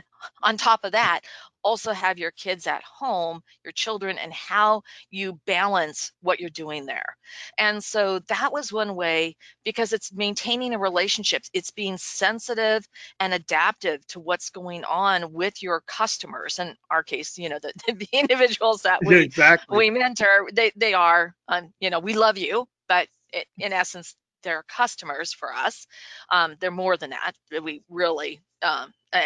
on 0.42 0.56
top 0.56 0.84
of 0.84 0.92
that, 0.92 1.20
also 1.66 1.92
have 1.92 2.16
your 2.16 2.30
kids 2.30 2.68
at 2.68 2.84
home, 2.84 3.42
your 3.64 3.72
children, 3.72 4.18
and 4.18 4.32
how 4.32 4.82
you 5.10 5.40
balance 5.46 6.12
what 6.22 6.38
you're 6.38 6.48
doing 6.48 6.86
there. 6.86 7.16
And 7.58 7.82
so 7.82 8.20
that 8.28 8.52
was 8.52 8.72
one 8.72 8.94
way 8.94 9.36
because 9.64 9.92
it's 9.92 10.12
maintaining 10.12 10.74
a 10.74 10.78
relationship, 10.78 11.42
it's 11.52 11.72
being 11.72 11.98
sensitive 11.98 12.86
and 13.18 13.34
adaptive 13.34 14.06
to 14.08 14.20
what's 14.20 14.50
going 14.50 14.84
on 14.84 15.32
with 15.32 15.60
your 15.60 15.82
customers. 15.88 16.60
In 16.60 16.76
our 16.88 17.02
case, 17.02 17.36
you 17.36 17.48
know, 17.48 17.58
the, 17.60 17.72
the 17.92 18.08
individuals 18.12 18.82
that 18.82 19.00
we 19.04 19.16
exactly. 19.16 19.76
we 19.76 19.90
mentor, 19.90 20.48
they 20.52 20.70
they 20.76 20.94
are, 20.94 21.34
um, 21.48 21.72
you 21.80 21.90
know, 21.90 21.98
we 21.98 22.14
love 22.14 22.38
you, 22.38 22.68
but 22.88 23.08
it, 23.32 23.48
in 23.58 23.72
essence, 23.72 24.14
they're 24.46 24.64
customers 24.70 25.34
for 25.34 25.54
us. 25.54 25.88
Um, 26.32 26.56
they're 26.60 26.72
more 26.72 26.96
than 26.96 27.12
that. 27.12 27.34
We 27.64 27.84
really 27.90 28.42
um, 28.62 28.94
uh, 29.12 29.20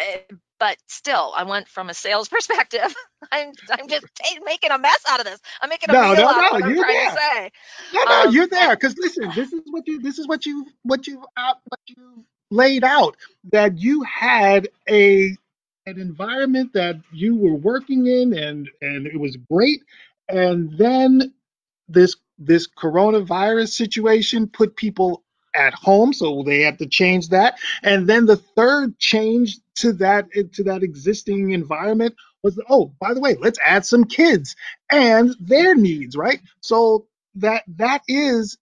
but 0.59 0.77
still, 0.87 1.33
I 1.37 1.43
went 1.45 1.69
from 1.69 1.89
a 1.89 1.95
sales 1.95 2.29
perspective. 2.29 2.95
I'm 3.31 3.53
I'm 3.71 3.89
just 3.89 4.05
making 4.45 4.71
a 4.71 4.79
mess 4.79 5.01
out 5.09 5.21
of 5.21 5.27
this. 5.27 5.41
I'm 5.61 5.69
making 5.69 5.91
a 5.91 5.93
no, 5.93 6.13
no, 6.15 6.31
out 6.33 6.37
no, 6.37 6.45
of 6.45 6.51
what 6.51 6.65
I'm 6.65 6.75
you're 6.75 6.75
trying 6.75 6.97
there. 6.97 7.11
to 7.11 7.11
say. 7.11 7.51
No, 7.91 8.03
no, 8.09 8.23
Um, 8.23 8.31
you're 8.31 8.47
there. 8.47 8.75
Because 8.75 8.95
listen, 8.97 9.33
this 9.35 9.53
is 9.53 9.61
what 9.71 9.87
you 9.87 10.01
this 10.01 10.19
is 10.19 10.27
what 10.27 10.45
you 10.45 10.67
what 10.83 11.07
you 11.07 11.23
uh, 11.37 11.53
what 11.67 11.79
you 11.87 12.25
laid 12.51 12.83
out 12.83 13.17
that 13.51 13.79
you 13.79 14.03
had 14.03 14.69
a 14.89 15.37
an 15.85 15.99
environment 15.99 16.73
that 16.73 16.97
you 17.13 17.35
were 17.37 17.55
working 17.55 18.07
in 18.07 18.33
and 18.37 18.69
and 18.81 19.07
it 19.07 19.19
was 19.19 19.37
great, 19.51 19.81
and 20.29 20.77
then 20.77 21.33
this 21.87 22.15
this 22.45 22.67
coronavirus 22.67 23.69
situation 23.69 24.47
put 24.47 24.75
people 24.75 25.23
at 25.55 25.73
home, 25.73 26.13
so 26.13 26.43
they 26.43 26.61
had 26.61 26.79
to 26.79 26.87
change 26.87 27.29
that. 27.29 27.59
And 27.83 28.07
then 28.07 28.25
the 28.25 28.37
third 28.37 28.97
change 28.99 29.59
to 29.77 29.93
that 29.93 30.27
to 30.53 30.63
that 30.65 30.83
existing 30.83 31.51
environment 31.51 32.15
was, 32.43 32.59
oh, 32.69 32.93
by 32.99 33.13
the 33.13 33.21
way, 33.21 33.35
let's 33.39 33.59
add 33.65 33.85
some 33.85 34.05
kids 34.05 34.55
and 34.91 35.35
their 35.39 35.75
needs, 35.75 36.15
right? 36.17 36.41
So 36.61 37.07
that 37.35 37.63
that 37.77 38.01
is 38.07 38.57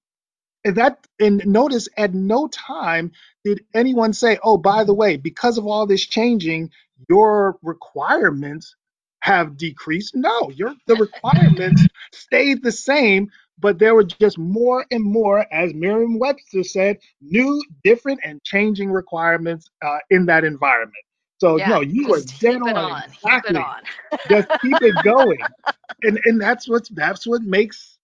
that 0.65 1.07
and 1.19 1.45
notice 1.45 1.89
at 1.97 2.13
no 2.13 2.47
time 2.49 3.11
did 3.45 3.63
anyone 3.73 4.13
say, 4.13 4.39
"Oh, 4.43 4.57
by 4.57 4.83
the 4.83 4.93
way, 4.93 5.17
because 5.17 5.57
of 5.57 5.67
all 5.67 5.87
this 5.87 6.05
changing, 6.05 6.71
your 7.09 7.57
requirements 7.63 8.75
have 9.21 9.57
decreased." 9.57 10.15
No, 10.15 10.51
your 10.51 10.75
the 10.87 10.95
requirements 10.97 11.85
stayed 12.13 12.63
the 12.63 12.71
same, 12.73 13.31
but 13.59 13.79
there 13.79 13.95
were 13.95 14.03
just 14.03 14.37
more 14.37 14.85
and 14.91 15.03
more, 15.03 15.45
as 15.51 15.73
Merriam-Webster 15.73 16.63
said, 16.63 16.99
new, 17.21 17.61
different, 17.83 18.19
and 18.23 18.41
changing 18.43 18.91
requirements 18.91 19.69
uh, 19.85 19.99
in 20.09 20.25
that 20.27 20.43
environment. 20.43 21.03
So 21.39 21.57
yeah, 21.57 21.69
no, 21.69 21.81
you 21.81 22.07
were 22.07 22.21
dead 22.39 22.61
on 22.61 22.75
on, 22.75 23.03
exactly. 23.03 23.55
on. 23.55 23.81
Just 24.29 24.49
keep 24.61 24.81
it 24.81 24.95
going, 25.03 25.39
and 26.03 26.19
and 26.25 26.39
that's 26.39 26.67
what's 26.67 26.89
that's 26.89 27.25
what 27.25 27.41
makes 27.43 27.97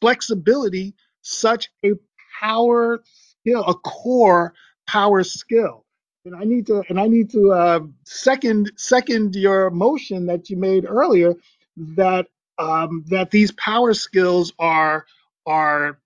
flexibility 0.00 0.94
such 1.22 1.68
a 1.84 1.92
power 2.40 3.02
skill, 3.40 3.64
a 3.64 3.74
core 3.74 4.54
power 4.86 5.24
skill. 5.24 5.84
And 6.24 6.36
I 6.36 6.44
need 6.44 6.66
to 6.68 6.84
and 6.88 7.00
I 7.00 7.08
need 7.08 7.28
to 7.30 7.52
uh, 7.52 7.80
second 8.04 8.70
second 8.76 9.34
your 9.34 9.70
motion 9.70 10.26
that 10.26 10.48
you 10.48 10.56
made 10.56 10.84
earlier 10.86 11.34
that 11.76 12.28
um, 12.58 13.04
that 13.08 13.30
these 13.30 13.52
power 13.52 13.94
skills 13.94 14.52
are 14.58 15.06
are 15.46 15.98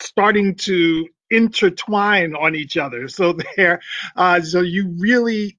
starting 0.00 0.54
to 0.56 1.08
intertwine 1.30 2.34
on 2.34 2.54
each 2.54 2.76
other. 2.76 3.08
So 3.08 3.34
they're 3.56 3.80
uh, 4.16 4.40
so 4.40 4.60
you 4.60 4.94
really 4.98 5.58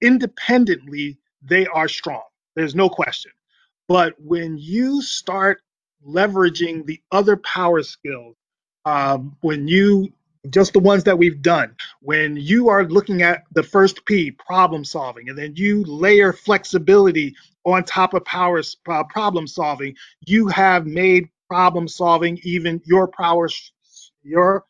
independently 0.00 1.18
they 1.42 1.66
are 1.66 1.88
strong. 1.88 2.22
There's 2.56 2.74
no 2.74 2.88
question. 2.88 3.32
But 3.86 4.14
when 4.18 4.58
you 4.58 5.02
start 5.02 5.62
leveraging 6.06 6.84
the 6.86 7.00
other 7.10 7.36
power 7.36 7.82
skills, 7.82 8.36
um, 8.84 9.36
when 9.40 9.68
you 9.68 10.12
just 10.50 10.72
the 10.72 10.80
ones 10.80 11.04
that 11.04 11.18
we've 11.18 11.42
done, 11.42 11.74
when 12.00 12.36
you 12.36 12.68
are 12.68 12.84
looking 12.84 13.22
at 13.22 13.44
the 13.52 13.62
first 13.62 14.04
P, 14.06 14.30
problem 14.30 14.84
solving, 14.84 15.28
and 15.28 15.38
then 15.38 15.54
you 15.56 15.84
layer 15.84 16.32
flexibility 16.32 17.34
on 17.64 17.84
top 17.84 18.14
of 18.14 18.24
power 18.24 18.62
uh, 18.88 19.04
problem 19.04 19.46
solving, 19.46 19.94
you 20.26 20.48
have 20.48 20.86
made 20.86 21.28
problem 21.48 21.88
solving 21.88 22.38
even 22.42 22.80
your 22.84 23.08
power 23.08 23.48
your 24.22 24.64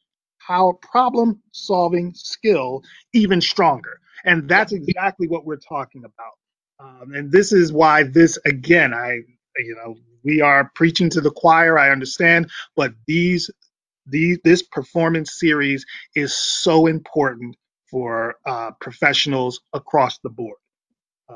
power 0.46 0.72
problem 0.75 1.40
solving 1.52 2.12
skill 2.14 2.82
even 3.12 3.40
stronger. 3.40 4.00
And 4.25 4.48
that's 4.48 4.72
exactly 4.72 5.28
what 5.28 5.44
we're 5.44 5.56
talking 5.56 6.04
about. 6.04 6.34
Um, 6.80 7.12
and 7.12 7.30
this 7.32 7.52
is 7.52 7.72
why 7.72 8.04
this 8.04 8.38
again, 8.46 8.94
I 8.94 9.18
you 9.58 9.75
know, 9.75 9.96
we 10.25 10.40
are 10.40 10.70
preaching 10.75 11.10
to 11.10 11.20
the 11.20 11.30
choir. 11.30 11.78
I 11.78 11.90
understand, 11.90 12.50
but 12.76 12.92
these 13.06 13.50
these 14.08 14.38
this 14.44 14.62
performance 14.62 15.38
series 15.38 15.86
is 16.14 16.34
so 16.34 16.86
important 16.86 17.56
for 17.90 18.36
uh, 18.46 18.72
professionals 18.80 19.60
across 19.72 20.18
the 20.20 20.30
board. 20.30 20.58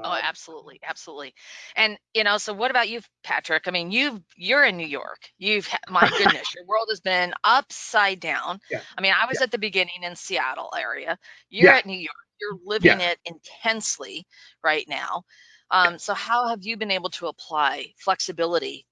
Oh, 0.05 0.15
Um, 0.15 0.21
absolutely, 0.21 0.81
absolutely. 0.85 1.33
And 1.77 1.97
you 2.15 2.25
know, 2.25 2.37
so 2.39 2.53
what 2.55 2.71
about 2.73 2.89
you, 2.89 3.01
Patrick? 3.23 3.65
I 3.69 3.71
mean, 3.71 3.93
you've 3.93 4.21
you're 4.37 4.65
in 4.65 4.77
New 4.77 4.87
York. 4.87 5.21
You've 5.39 5.69
my 5.89 6.11
goodness, 6.11 6.55
your 6.55 6.65
world 6.67 6.89
has 6.91 7.01
been 7.01 7.33
upside 7.45 8.19
down. 8.21 8.61
yeah, 8.71 8.83
I 8.99 9.01
mean, 9.03 9.13
I 9.17 9.27
was 9.27 9.41
yeah, 9.41 9.43
at 9.43 9.53
the 9.53 9.59
beginning 9.59 10.03
in 10.03 10.17
Seattle 10.17 10.71
area. 10.77 11.19
You're 11.51 11.71
yeah, 11.71 11.77
at 11.77 11.87
New 11.87 11.99
York. 11.99 12.17
You're 12.41 12.59
living 12.65 13.01
it 13.01 13.19
intensely 13.25 14.27
right 14.65 14.87
now. 14.89 15.23
Um, 15.71 15.99
so 15.99 16.15
how 16.15 16.49
have 16.49 16.65
you 16.65 16.77
been 16.77 16.91
able 16.91 17.11
to 17.11 17.29
apply 17.29 17.93
flexibility 17.99 18.87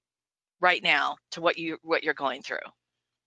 right 0.60 0.82
now 0.82 1.16
to 1.32 1.40
what 1.42 1.58
you 1.58 1.78
what 1.82 2.04
you're 2.04 2.14
going 2.14 2.42
through? 2.42 2.58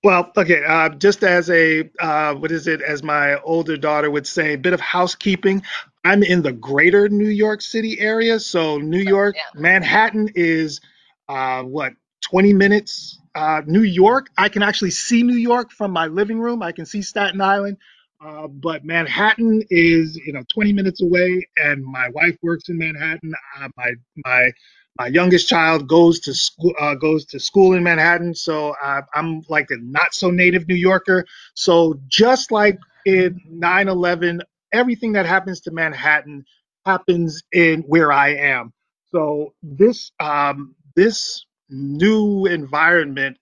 Well, 0.03 0.31
okay. 0.36 0.63
Uh, 0.65 0.89
just 0.89 1.24
as 1.24 1.50
a 1.50 1.89
uh, 2.00 2.36
what 2.36 2.51
is 2.51 2.67
it? 2.67 2.81
As 2.81 3.03
my 3.03 3.39
older 3.41 3.77
daughter 3.77 4.12
would 4.12 4.27
say, 4.27 4.53
a 4.53 4.57
bit 4.57 4.74
of 4.74 4.81
housekeeping. 4.81 5.63
I'm 6.03 6.24
in 6.24 6.41
the 6.41 6.51
greater 6.51 7.07
New 7.07 7.29
York 7.29 7.62
City 7.62 7.98
area, 8.00 8.38
so 8.39 8.77
New 8.77 9.00
York, 9.00 9.36
yeah, 9.38 9.62
Manhattan 9.62 10.29
is 10.36 10.81
uh, 11.29 11.63
what 11.63 11.93
20 12.22 12.53
minutes. 12.53 13.19
Uh, 13.33 13.62
New 13.65 13.81
York, 13.83 14.27
I 14.38 14.50
can 14.50 14.62
actually 14.62 14.91
see 14.91 15.24
New 15.24 15.38
York 15.38 15.72
from 15.72 15.91
my 15.91 16.07
living 16.07 16.39
room. 16.39 16.62
I 16.62 16.72
can 16.74 16.86
see 16.86 17.01
Staten 17.01 17.41
Island, 17.41 17.77
uh, 18.24 18.48
but 18.48 18.83
Manhattan 18.83 19.63
is 19.69 20.17
you 20.17 20.33
know 20.33 20.43
20 20.53 20.74
minutes 20.74 21.01
away, 21.01 21.48
and 21.57 21.83
my 21.83 22.10
wife 22.10 22.36
works 22.41 22.67
in 22.67 22.77
Manhattan. 22.77 23.33
Uh, 23.57 23.69
my 23.77 23.93
my 24.25 24.51
my 24.97 25.07
youngest 25.07 25.50
child 25.50 25.88
goes 25.88 26.19
to 26.21 26.33
school 26.33 26.73
uh, 26.79 26.95
goes 26.95 27.25
to 27.27 27.39
school 27.39 27.73
in 27.73 27.83
Manhattan, 27.83 28.35
so 28.35 28.75
uh, 28.83 29.01
I'm 29.13 29.41
like 29.50 29.71
a 29.71 29.77
not 29.77 30.13
so 30.13 30.29
native 30.29 30.67
New 30.67 30.75
Yorker. 30.75 31.25
So 31.55 32.00
just 32.07 32.51
like 32.51 32.79
in 33.05 33.41
9/11, 33.51 34.41
everything 34.71 35.13
that 35.13 35.25
happens 35.25 35.62
to 35.62 35.71
Manhattan 35.71 36.45
happens 36.85 37.43
in 37.51 37.81
where 37.83 38.12
I 38.12 38.35
am. 38.35 38.73
So 39.12 39.53
this 39.63 40.12
um, 40.19 40.75
this 40.95 41.45
new 41.69 42.45
environment, 42.45 43.38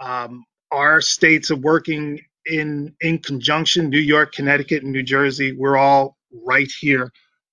um, 0.00 0.44
our 0.72 1.00
states 1.00 1.50
are 1.50 1.56
working 1.56 2.20
in 2.46 2.94
in 3.00 3.18
conjunction. 3.18 3.90
New 3.90 4.00
York, 4.00 4.32
Connecticut, 4.32 4.82
and 4.82 4.92
New 4.92 5.02
Jersey. 5.02 5.52
We're 5.52 5.76
all 5.76 6.16
right 6.46 6.70
here. 6.80 7.12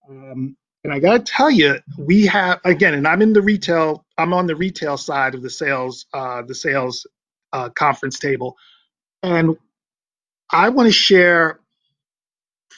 Um, 0.10 0.56
and 0.84 0.92
I 0.92 1.00
got 1.00 1.14
to 1.14 1.20
tell 1.32 1.50
you, 1.50 1.80
we 1.98 2.26
have 2.26 2.60
again, 2.66 2.94
and 2.94 3.08
I'm 3.08 3.22
in 3.22 3.34
the 3.34 3.42
retail. 3.42 4.06
I'm 4.18 4.34
on 4.34 4.48
the 4.48 4.56
retail 4.56 4.98
side 4.98 5.34
of 5.34 5.42
the 5.42 5.50
sales, 5.50 6.06
uh, 6.14 6.42
the 6.42 6.56
sales 6.56 7.08
uh, 7.54 7.70
conference 7.70 8.20
table, 8.20 8.58
and 9.22 9.58
I 10.52 10.70
want 10.70 10.88
to 10.88 10.94
share 10.94 11.60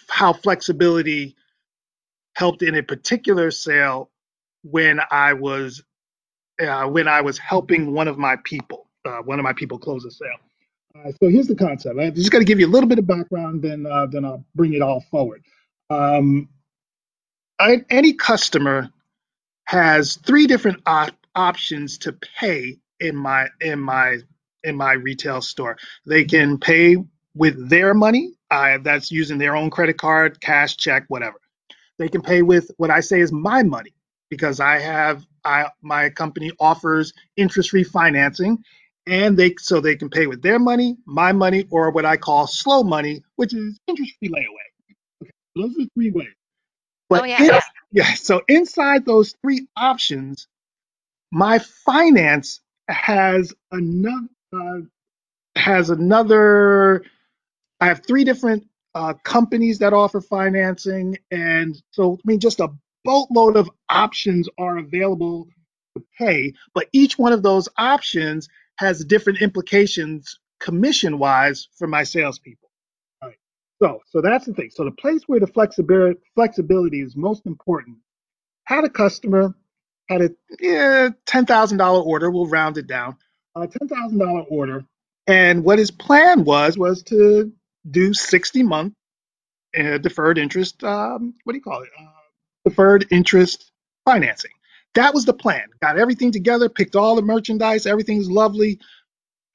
how 0.08 0.34
flexibility 0.34 1.36
helped 2.36 2.62
in 2.62 2.76
a 2.76 2.84
particular 2.84 3.50
sale 3.50 4.12
when 4.64 5.00
I 5.10 5.34
was 5.34 5.84
uh, 6.60 6.86
when 6.88 7.08
I 7.08 7.22
was 7.22 7.38
helping 7.38 7.94
one 7.94 8.08
of 8.08 8.18
my 8.18 8.38
people, 8.44 8.88
uh, 9.06 9.18
one 9.20 9.40
of 9.40 9.44
my 9.44 9.54
people 9.54 9.78
close 9.80 10.06
a 10.06 10.12
sale. 10.12 10.38
Uh, 10.96 11.12
so 11.20 11.30
here's 11.30 11.48
the 11.48 11.56
concept. 11.56 12.00
I 12.00 12.10
just 12.12 12.32
got 12.32 12.40
to 12.40 12.46
give 12.46 12.60
you 12.60 12.68
a 12.68 12.70
little 12.70 12.88
bit 12.88 13.00
of 13.00 13.08
background, 13.08 13.62
then 13.62 13.86
uh, 13.86 14.06
then 14.06 14.26
I'll 14.26 14.46
bring 14.54 14.74
it 14.74 14.82
all 14.82 15.02
forward. 15.12 15.44
Um, 15.90 16.50
I, 17.60 17.86
any 17.90 18.14
customer 18.14 18.90
has 19.66 20.18
three 20.18 20.48
different 20.48 20.82
op- 20.86 21.16
options 21.36 21.98
to 22.00 22.14
pay 22.14 22.78
in 23.00 23.16
my 23.16 23.50
in 23.62 23.80
my 23.80 24.20
in 24.64 24.76
my 24.76 24.94
retail 24.94 25.42
store. 25.42 25.78
They 26.06 26.26
can 26.26 26.58
pay 26.58 26.98
with 27.36 27.70
their 27.70 27.94
money, 27.94 28.34
that's 28.50 29.12
using 29.12 29.38
their 29.38 29.56
own 29.56 29.70
credit 29.70 29.98
card, 29.98 30.40
cash, 30.42 30.78
check, 30.78 31.06
whatever. 31.08 31.40
They 31.98 32.10
can 32.10 32.22
pay 32.22 32.42
with 32.42 32.72
what 32.78 32.90
I 32.90 33.02
say 33.02 33.20
is 33.22 33.32
my 33.32 33.64
money 33.64 33.94
because 34.30 34.60
I 34.60 34.80
have 34.80 35.26
I 35.44 35.68
my 35.82 36.10
company 36.10 36.52
offers 36.60 37.14
interest-free 37.38 37.86
financing, 37.86 38.64
and 39.08 39.38
they 39.38 39.56
so 39.60 39.80
they 39.80 39.96
can 39.96 40.10
pay 40.10 40.28
with 40.28 40.42
their 40.42 40.60
money, 40.60 40.98
my 41.06 41.32
money, 41.32 41.68
or 41.70 41.92
what 41.92 42.06
I 42.06 42.18
call 42.18 42.48
slow 42.48 42.84
money, 42.84 43.24
which 43.36 43.54
is 43.54 43.80
interest-free 43.88 44.30
layaway. 44.30 44.68
Okay, 45.24 45.32
those 45.56 45.72
are 45.80 45.90
three 45.94 46.12
ways. 46.12 46.28
Oh 47.14 47.24
But 47.24 47.26
yeah. 47.26 47.48
it, 47.48 47.64
yeah, 47.92 48.14
so 48.16 48.42
inside 48.48 49.06
those 49.06 49.36
three 49.42 49.68
options, 49.78 50.48
my 51.32 51.60
finance 51.60 52.62
has 52.90 53.54
another 53.72 54.28
uh, 54.54 54.80
has 55.56 55.90
another. 55.92 57.04
I 57.82 57.88
have 57.88 58.06
three 58.06 58.24
different 58.26 58.66
uh, 58.96 59.14
companies 59.24 59.80
that 59.80 59.94
offer 59.94 60.22
financing, 60.22 61.18
and 61.32 61.82
so 61.92 62.16
I 62.16 62.22
mean, 62.26 62.40
just 62.42 62.60
a 62.62 62.70
boatload 63.06 63.58
of 63.58 63.70
options 63.90 64.50
are 64.58 64.78
available 64.78 65.48
to 65.98 66.06
pay. 66.20 66.54
But 66.76 66.88
each 66.94 67.20
one 67.20 67.34
of 67.34 67.44
those 67.44 67.70
options 67.78 68.50
has 68.78 69.06
different 69.06 69.42
implications 69.42 70.40
commission 70.60 71.20
wise 71.20 71.70
for 71.78 71.88
my 71.88 72.04
salespeople. 72.04 72.65
So, 73.82 74.02
so 74.10 74.22
that's 74.22 74.46
the 74.46 74.54
thing. 74.54 74.72
So 74.74 74.86
the 74.86 74.92
place 74.92 75.24
where 75.28 75.40
the 75.40 75.48
flexibility 75.48 76.20
flexibility 76.36 77.02
is 77.02 77.16
most 77.16 77.46
important. 77.46 77.98
Had 78.66 78.86
a 78.86 78.90
customer 78.90 79.56
had 80.10 80.22
a 80.22 80.30
yeah, 80.60 81.10
ten 81.26 81.46
thousand 81.46 81.78
dollar 81.80 82.02
order. 82.02 82.32
We'll 82.32 82.48
round 82.48 82.78
it 82.78 82.88
down. 82.88 83.18
A 83.56 83.68
ten 83.68 83.88
thousand 83.88 84.20
dollar 84.20 84.44
order, 84.44 84.86
and 85.28 85.64
what 85.64 85.80
his 85.80 85.92
plan 85.92 86.46
was 86.46 86.78
was 86.78 87.04
to 87.04 87.52
do 87.90 88.14
sixty 88.14 88.64
month 88.64 88.94
uh, 89.78 89.98
deferred 90.00 90.38
interest. 90.38 90.84
Um, 90.84 91.36
what 91.44 91.54
do 91.54 91.58
you 91.58 91.64
call 91.64 91.84
it? 91.84 91.90
Uh, 92.00 92.06
deferred 92.70 93.08
interest 93.12 93.72
financing. 94.06 94.52
That 94.96 95.14
was 95.14 95.26
the 95.26 95.34
plan. 95.34 95.68
Got 95.82 96.00
everything 96.00 96.32
together, 96.32 96.70
picked 96.70 96.96
all 96.96 97.16
the 97.16 97.24
merchandise. 97.24 97.86
Everything's 97.88 98.30
lovely. 98.30 98.80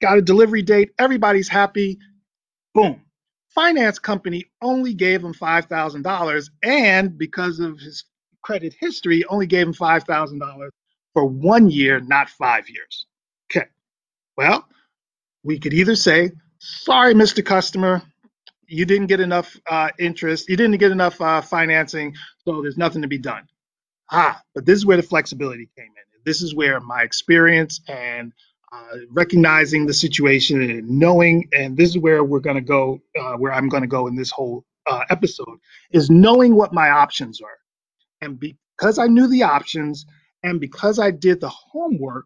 Got 0.01 0.19
a 0.19 0.21
delivery 0.21 0.63
date. 0.63 0.91
Everybody's 0.99 1.49
happy 1.49 1.99
Boom. 2.73 3.01
Finance 3.53 3.99
company 3.99 4.45
only 4.61 4.93
gave 4.93 5.23
him 5.23 5.33
$5,000 5.33 6.49
and 6.63 7.17
because 7.17 7.59
of 7.59 7.79
his 7.79 8.05
credit 8.41 8.73
history, 8.79 9.25
only 9.25 9.45
gave 9.45 9.67
him 9.67 9.73
$5,000 9.73 10.69
for 11.13 11.25
one 11.25 11.69
year, 11.69 11.99
not 11.99 12.29
five 12.29 12.69
years. 12.69 13.05
Okay. 13.51 13.67
Well, 14.37 14.67
we 15.43 15.59
could 15.59 15.73
either 15.73 15.95
say, 15.95 16.31
sorry, 16.59 17.13
Mr. 17.13 17.45
Customer, 17.45 18.01
you 18.67 18.85
didn't 18.85 19.07
get 19.07 19.19
enough 19.19 19.57
uh, 19.69 19.89
interest, 19.99 20.47
you 20.47 20.55
didn't 20.55 20.77
get 20.77 20.91
enough 20.91 21.19
uh, 21.19 21.41
financing, 21.41 22.15
so 22.45 22.61
there's 22.61 22.77
nothing 22.77 23.01
to 23.01 23.07
be 23.07 23.17
done. 23.17 23.43
Ah, 24.11 24.41
but 24.55 24.65
this 24.65 24.77
is 24.77 24.85
where 24.85 24.97
the 24.97 25.03
flexibility 25.03 25.69
came 25.77 25.85
in. 25.85 26.21
This 26.25 26.41
is 26.41 26.55
where 26.55 26.79
my 26.79 27.01
experience 27.01 27.81
and 27.87 28.31
uh, 28.71 28.97
recognizing 29.11 29.85
the 29.85 29.93
situation 29.93 30.61
and 30.61 30.89
knowing, 30.89 31.49
and 31.53 31.75
this 31.75 31.89
is 31.89 31.97
where 31.97 32.23
we're 32.23 32.39
going 32.39 32.55
to 32.55 32.61
go, 32.61 33.01
uh, 33.19 33.33
where 33.33 33.53
I'm 33.53 33.69
going 33.69 33.83
to 33.83 33.87
go 33.87 34.07
in 34.07 34.15
this 34.15 34.31
whole 34.31 34.63
uh, 34.87 35.03
episode, 35.09 35.59
is 35.91 36.09
knowing 36.09 36.55
what 36.55 36.73
my 36.73 36.89
options 36.89 37.41
are. 37.41 37.57
And 38.21 38.39
because 38.39 38.97
I 38.97 39.07
knew 39.07 39.27
the 39.27 39.43
options 39.43 40.05
and 40.43 40.59
because 40.59 40.99
I 40.99 41.11
did 41.11 41.41
the 41.41 41.49
homework, 41.49 42.25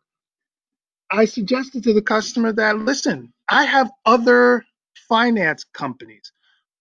I 1.11 1.25
suggested 1.25 1.83
to 1.83 1.93
the 1.93 2.01
customer 2.01 2.51
that, 2.53 2.77
listen, 2.77 3.33
I 3.49 3.65
have 3.65 3.89
other 4.05 4.65
finance 5.07 5.63
companies. 5.73 6.31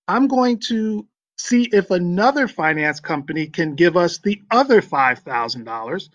I'm 0.08 0.28
going 0.28 0.60
to 0.68 1.06
see 1.36 1.68
if 1.72 1.90
another 1.90 2.48
finance 2.48 3.00
company 3.00 3.46
can 3.46 3.74
give 3.74 3.96
us 3.96 4.18
the 4.18 4.40
other 4.50 4.80
$5,000 4.80 6.08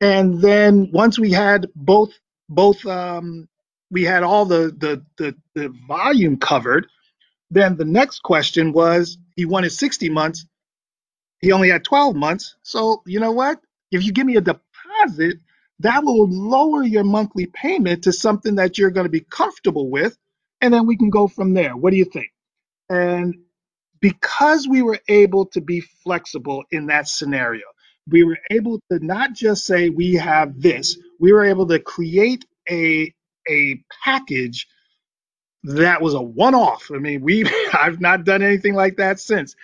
and 0.00 0.40
then 0.40 0.90
once 0.92 1.18
we 1.18 1.30
had 1.30 1.68
both 1.74 2.12
both 2.50 2.86
um, 2.86 3.48
we 3.92 4.04
had 4.04 4.24
all 4.24 4.46
the, 4.46 4.74
the 4.78 5.04
the 5.18 5.36
the 5.56 5.74
volume 5.88 6.38
covered. 6.38 6.88
Then 7.50 7.76
the 7.76 7.86
next 7.86 8.22
question 8.22 8.72
was 8.72 9.18
he 9.36 9.46
wanted 9.46 9.72
60 9.72 10.10
months. 10.10 10.46
He 11.40 11.52
only 11.52 11.70
had 11.70 11.84
12 11.84 12.16
months. 12.16 12.56
So 12.62 13.02
you 13.06 13.20
know 13.20 13.32
what? 13.32 13.60
If 13.92 14.04
you 14.04 14.12
give 14.12 14.26
me 14.26 14.36
a 14.36 14.42
deposit 14.42 15.38
that 15.80 16.04
will 16.04 16.28
lower 16.30 16.82
your 16.84 17.04
monthly 17.04 17.46
payment 17.46 18.04
to 18.04 18.12
something 18.12 18.56
that 18.56 18.78
you're 18.78 18.90
going 18.92 19.06
to 19.06 19.10
be 19.10 19.20
comfortable 19.30 19.90
with 19.90 20.16
and 20.60 20.74
then 20.74 20.86
we 20.86 20.96
can 20.96 21.10
go 21.10 21.28
from 21.28 21.54
there. 21.54 21.76
What 21.76 21.92
do 21.92 21.98
you 21.98 22.06
think? 22.06 22.30
And 22.90 23.36
because 24.00 24.68
we 24.68 24.82
were 24.82 25.00
able 25.08 25.46
to 25.48 25.62
be 25.62 25.82
flexible 25.82 26.64
in 26.72 26.88
that 26.88 27.08
scenario, 27.08 27.64
we 28.08 28.24
were 28.24 28.38
able 28.52 28.80
to 28.92 29.04
not 29.04 29.34
just 29.34 29.66
say 29.66 29.90
we 29.90 30.14
have 30.16 30.60
this, 30.60 30.98
we 31.20 31.32
were 31.32 31.44
able 31.44 31.68
to 31.68 31.80
create 31.80 32.46
a 32.70 33.14
a 33.50 33.82
package 34.04 34.66
that 35.64 36.02
was 36.02 36.14
a 36.14 36.22
one-off. 36.22 36.90
I 36.94 36.98
mean, 36.98 37.22
we 37.22 37.44
I've 37.74 38.00
not 38.00 38.24
done 38.24 38.42
anything 38.42 38.74
like 38.74 38.96
that 38.98 39.20
since 39.20 39.54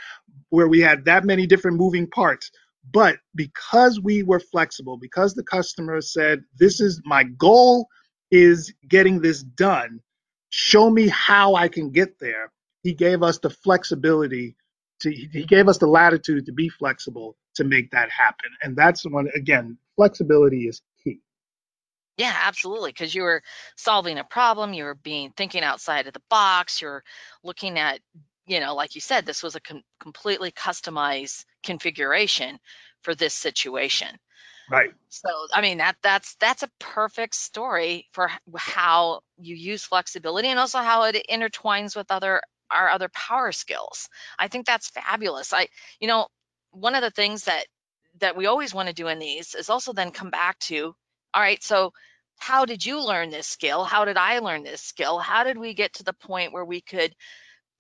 where 0.51 0.69
we 0.69 0.81
had 0.81 1.05
that 1.07 1.25
many 1.25 1.47
different 1.47 1.77
moving 1.77 2.09
parts. 2.09 2.51
But 2.93 3.19
because 3.35 4.01
we 4.01 4.23
were 4.23 4.41
flexible, 4.41 4.97
because 4.97 5.35
the 5.35 5.43
customer 5.43 6.01
said, 6.01 6.45
This 6.59 6.81
is 6.81 7.03
my 7.05 7.25
goal 7.25 7.89
is 8.31 8.73
getting 8.89 9.21
this 9.21 9.43
done, 9.43 10.01
show 10.51 10.91
me 10.91 11.09
how 11.09 11.55
I 11.57 11.69
can 11.69 11.91
get 11.91 12.19
there. 12.21 12.53
He 12.83 12.95
gave 12.95 13.23
us 13.23 13.39
the 13.39 13.51
flexibility 13.51 14.57
to 15.01 15.13
he 15.13 15.45
gave 15.45 15.69
us 15.69 15.79
the 15.79 15.87
latitude 15.89 16.47
to 16.47 16.53
be 16.53 16.69
flexible 16.69 17.37
to 17.57 17.65
make 17.65 17.91
that 17.91 18.11
happen. 18.11 18.51
And 18.63 18.77
that's 18.77 19.05
one 19.05 19.29
again, 19.35 19.79
flexibility 19.97 20.69
is. 20.69 20.83
Yeah, 22.17 22.35
absolutely. 22.35 22.91
Because 22.91 23.15
you 23.15 23.23
were 23.23 23.43
solving 23.77 24.19
a 24.19 24.25
problem, 24.25 24.73
you 24.73 24.85
were 24.85 24.95
being 24.95 25.33
thinking 25.33 25.63
outside 25.63 26.07
of 26.07 26.15
the 26.15 26.23
box, 26.31 26.81
you're 26.81 27.05
looking 27.43 27.79
at, 27.79 28.01
you 28.47 28.61
know, 28.61 28.75
like 28.75 28.95
you 28.95 29.01
said, 29.01 29.27
this 29.27 29.43
was 29.43 29.55
a 29.55 29.61
com- 29.61 29.83
completely 30.01 30.51
customized 30.51 31.45
configuration 31.63 32.59
for 33.03 33.15
this 33.15 33.35
situation. 33.35 34.09
Right. 34.69 34.95
So, 35.09 35.29
I 35.53 35.61
mean, 35.63 35.79
that 35.79 35.97
that's 36.03 36.37
that's 36.37 36.63
a 36.65 36.71
perfect 36.81 37.35
story 37.35 38.09
for 38.13 38.31
how 38.57 39.21
you 39.39 39.55
use 39.57 39.85
flexibility 39.85 40.49
and 40.49 40.59
also 40.59 40.79
how 40.79 41.05
it 41.05 41.27
intertwines 41.31 41.97
with 41.97 42.11
other 42.11 42.43
our 42.71 42.91
other 42.91 43.09
power 43.11 43.53
skills. 43.53 44.09
I 44.39 44.49
think 44.49 44.67
that's 44.67 44.91
fabulous. 44.91 45.53
I, 45.53 45.69
you 46.01 46.09
know, 46.09 46.29
one 46.73 46.95
of 46.95 47.03
the 47.03 47.11
things 47.11 47.45
that 47.45 47.67
that 48.21 48.37
we 48.37 48.47
always 48.47 48.75
want 48.75 48.89
to 48.89 48.95
do 48.95 49.09
in 49.09 49.19
these 49.19 49.55
is 49.55 49.71
also 49.71 49.93
then 49.93 50.11
come 50.11 50.31
back 50.31 50.59
to, 50.61 50.95
all 51.37 51.43
right, 51.43 51.63
so 51.63 51.93
how 52.39 52.65
did 52.65 52.85
you 52.85 53.05
learn 53.05 53.29
this 53.29 53.47
skill? 53.47 53.85
How 53.85 54.07
did 54.07 54.17
I 54.17 54.39
learn 54.39 54.63
this 54.63 54.81
skill? 54.81 55.19
How 55.19 55.45
did 55.45 55.59
we 55.59 55.75
get 55.75 55.93
to 55.95 56.03
the 56.03 56.15
point 56.15 56.55
where 56.55 56.65
we 56.65 56.81
could 56.81 57.15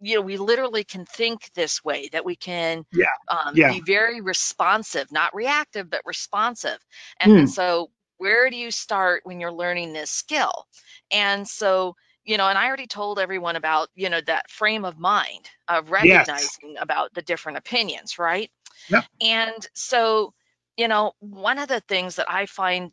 you 0.00 0.16
know 0.16 0.20
we 0.20 0.36
literally 0.36 0.84
can 0.84 1.06
think 1.06 1.50
this 1.54 1.82
way 1.82 2.10
that 2.12 2.22
we 2.22 2.36
can 2.36 2.84
yeah 2.92 3.06
um, 3.28 3.56
yeah 3.56 3.72
be 3.72 3.80
very 3.80 4.20
responsive 4.20 5.10
not 5.10 5.34
reactive 5.34 5.88
but 5.88 6.02
responsive 6.04 6.76
and, 7.18 7.32
and 7.32 7.50
so 7.50 7.90
where 8.18 8.50
do 8.50 8.56
you 8.56 8.70
start 8.70 9.22
when 9.24 9.40
you're 9.40 9.50
learning 9.50 9.94
this 9.94 10.10
skill 10.10 10.66
and 11.10 11.48
so 11.48 11.96
you 12.24 12.36
know 12.36 12.46
and 12.46 12.58
i 12.58 12.66
already 12.66 12.86
told 12.86 13.18
everyone 13.18 13.56
about 13.56 13.88
you 13.94 14.10
know 14.10 14.20
that 14.26 14.50
frame 14.50 14.84
of 14.84 14.98
mind 14.98 15.48
of 15.66 15.90
recognizing 15.90 16.72
yes. 16.74 16.82
about 16.82 17.14
the 17.14 17.22
different 17.22 17.56
opinions 17.56 18.18
right 18.18 18.50
yeah. 18.90 19.02
and 19.22 19.66
so 19.72 20.34
you 20.76 20.88
know 20.88 21.12
one 21.20 21.58
of 21.58 21.68
the 21.68 21.80
things 21.80 22.16
that 22.16 22.30
i 22.30 22.44
find 22.44 22.92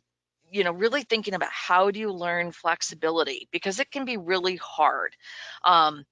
you 0.50 0.64
know 0.64 0.72
really 0.72 1.02
thinking 1.02 1.34
about 1.34 1.50
how 1.50 1.90
do 1.90 1.98
you 1.98 2.12
learn 2.12 2.52
flexibility 2.52 3.48
because 3.50 3.80
it 3.80 3.90
can 3.90 4.04
be 4.04 4.16
really 4.16 4.56
hard 4.56 5.14
um, 5.64 6.04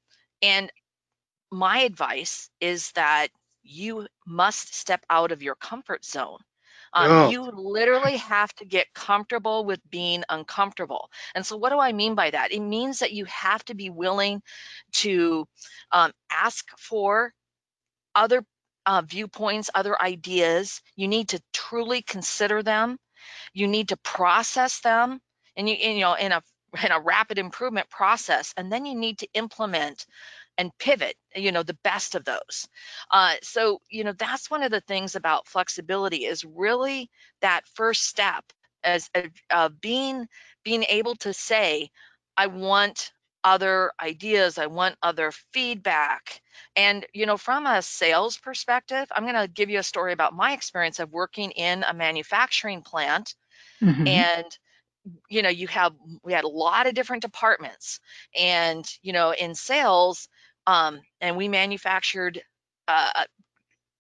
and 0.42 0.70
my 1.52 1.80
advice 1.80 2.48
is 2.60 2.90
that 2.92 3.28
you 3.62 4.06
must 4.26 4.74
step 4.74 5.04
out 5.08 5.30
of 5.32 5.42
your 5.42 5.54
comfort 5.54 6.04
zone. 6.04 6.38
Um, 6.94 7.10
oh. 7.10 7.30
You 7.30 7.42
literally 7.54 8.16
have 8.18 8.52
to 8.56 8.64
get 8.64 8.92
comfortable 8.92 9.64
with 9.64 9.80
being 9.88 10.24
uncomfortable. 10.28 11.10
And 11.34 11.44
so, 11.44 11.56
what 11.56 11.70
do 11.70 11.78
I 11.78 11.92
mean 11.92 12.14
by 12.14 12.30
that? 12.30 12.52
It 12.52 12.60
means 12.60 12.98
that 12.98 13.12
you 13.12 13.24
have 13.26 13.64
to 13.66 13.74
be 13.74 13.88
willing 13.88 14.42
to 14.94 15.46
um, 15.90 16.12
ask 16.30 16.66
for 16.76 17.32
other 18.14 18.44
uh, 18.84 19.02
viewpoints, 19.06 19.70
other 19.74 20.00
ideas. 20.00 20.82
You 20.96 21.08
need 21.08 21.30
to 21.30 21.40
truly 21.52 22.02
consider 22.02 22.62
them. 22.62 22.98
You 23.52 23.68
need 23.68 23.88
to 23.88 23.96
process 23.98 24.80
them, 24.80 25.20
and 25.56 25.68
you, 25.68 25.76
you 25.76 26.00
know, 26.00 26.14
in 26.14 26.32
a 26.32 26.42
in 26.84 26.90
a 26.92 27.00
rapid 27.00 27.38
improvement 27.38 27.88
process, 27.90 28.54
and 28.56 28.72
then 28.72 28.86
you 28.86 28.94
need 28.94 29.18
to 29.18 29.28
implement 29.34 30.06
and 30.58 30.76
pivot 30.78 31.16
you 31.34 31.52
know 31.52 31.62
the 31.62 31.78
best 31.84 32.14
of 32.14 32.24
those. 32.24 32.68
Uh, 33.10 33.34
so 33.42 33.80
you 33.90 34.04
know 34.04 34.12
that's 34.12 34.50
one 34.50 34.62
of 34.62 34.70
the 34.70 34.80
things 34.82 35.16
about 35.16 35.46
flexibility 35.46 36.24
is 36.24 36.44
really 36.44 37.10
that 37.40 37.62
first 37.74 38.04
step 38.04 38.44
as 38.84 39.08
uh, 39.50 39.68
being 39.80 40.26
being 40.64 40.84
able 40.88 41.14
to 41.14 41.32
say 41.32 41.88
i 42.36 42.46
want 42.46 43.12
other 43.44 43.92
ideas 44.00 44.58
i 44.58 44.66
want 44.66 44.96
other 45.02 45.32
feedback 45.52 46.40
and 46.76 47.06
you 47.12 47.26
know 47.26 47.36
from 47.36 47.66
a 47.66 47.82
sales 47.82 48.38
perspective 48.38 49.06
i'm 49.14 49.24
going 49.24 49.34
to 49.34 49.48
give 49.48 49.70
you 49.70 49.78
a 49.78 49.82
story 49.82 50.12
about 50.12 50.34
my 50.34 50.52
experience 50.52 51.00
of 51.00 51.12
working 51.12 51.50
in 51.52 51.84
a 51.84 51.94
manufacturing 51.94 52.82
plant 52.82 53.34
mm-hmm. 53.82 54.06
and 54.06 54.58
you 55.28 55.42
know 55.42 55.48
you 55.48 55.66
have 55.66 55.92
we 56.22 56.32
had 56.32 56.44
a 56.44 56.48
lot 56.48 56.86
of 56.86 56.94
different 56.94 57.22
departments 57.22 58.00
and 58.38 58.86
you 59.02 59.12
know 59.12 59.32
in 59.32 59.54
sales 59.54 60.28
um, 60.66 61.00
and 61.20 61.36
we 61.36 61.48
manufactured 61.48 62.40
uh, 62.86 63.24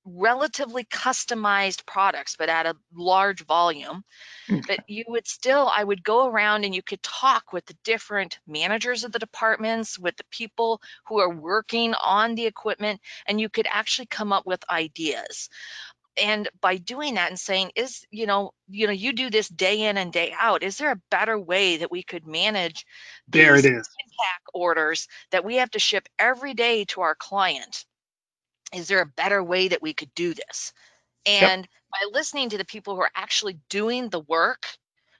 relatively 0.04 0.84
customized 0.84 1.86
products, 1.86 2.36
but 2.36 2.48
at 2.48 2.66
a 2.66 2.76
large 2.94 3.44
volume. 3.44 4.04
Hmm. 4.48 4.60
But 4.66 4.80
you 4.88 5.04
would 5.08 5.26
still, 5.26 5.70
I 5.74 5.84
would 5.84 6.02
go 6.02 6.26
around 6.26 6.64
and 6.64 6.74
you 6.74 6.82
could 6.82 7.02
talk 7.02 7.52
with 7.52 7.66
the 7.66 7.76
different 7.84 8.38
managers 8.46 9.04
of 9.04 9.12
the 9.12 9.18
departments, 9.18 9.98
with 9.98 10.16
the 10.16 10.24
people 10.30 10.80
who 11.06 11.18
are 11.18 11.32
working 11.32 11.94
on 11.94 12.34
the 12.34 12.46
equipment, 12.46 13.00
and 13.26 13.40
you 13.40 13.48
could 13.48 13.66
actually 13.70 14.06
come 14.06 14.32
up 14.32 14.46
with 14.46 14.68
ideas. 14.68 15.48
And 16.22 16.48
by 16.60 16.76
doing 16.76 17.14
that 17.14 17.30
and 17.30 17.40
saying, 17.40 17.72
is, 17.74 18.04
you 18.10 18.26
know, 18.26 18.52
you 18.68 18.86
know, 18.86 18.92
you 18.92 19.14
do 19.14 19.30
this 19.30 19.48
day 19.48 19.82
in 19.82 19.96
and 19.96 20.12
day 20.12 20.34
out, 20.38 20.62
is 20.62 20.76
there 20.76 20.92
a 20.92 21.00
better 21.10 21.38
way 21.38 21.78
that 21.78 21.90
we 21.90 22.02
could 22.02 22.26
manage 22.26 22.84
There 23.28 23.54
it 23.54 23.62
these 23.62 23.72
is. 23.72 23.88
pack 23.98 24.42
orders 24.52 25.08
that 25.30 25.44
we 25.44 25.56
have 25.56 25.70
to 25.70 25.78
ship 25.78 26.06
every 26.18 26.52
day 26.52 26.84
to 26.86 27.00
our 27.00 27.14
client? 27.14 27.86
Is 28.72 28.88
there 28.88 29.00
a 29.00 29.06
better 29.06 29.42
way 29.42 29.68
that 29.68 29.82
we 29.82 29.92
could 29.92 30.14
do 30.14 30.34
this? 30.34 30.72
Yep. 31.26 31.42
And 31.42 31.68
by 31.90 31.98
listening 32.12 32.50
to 32.50 32.58
the 32.58 32.64
people 32.64 32.94
who 32.94 33.02
are 33.02 33.10
actually 33.14 33.58
doing 33.68 34.08
the 34.08 34.20
work, 34.20 34.66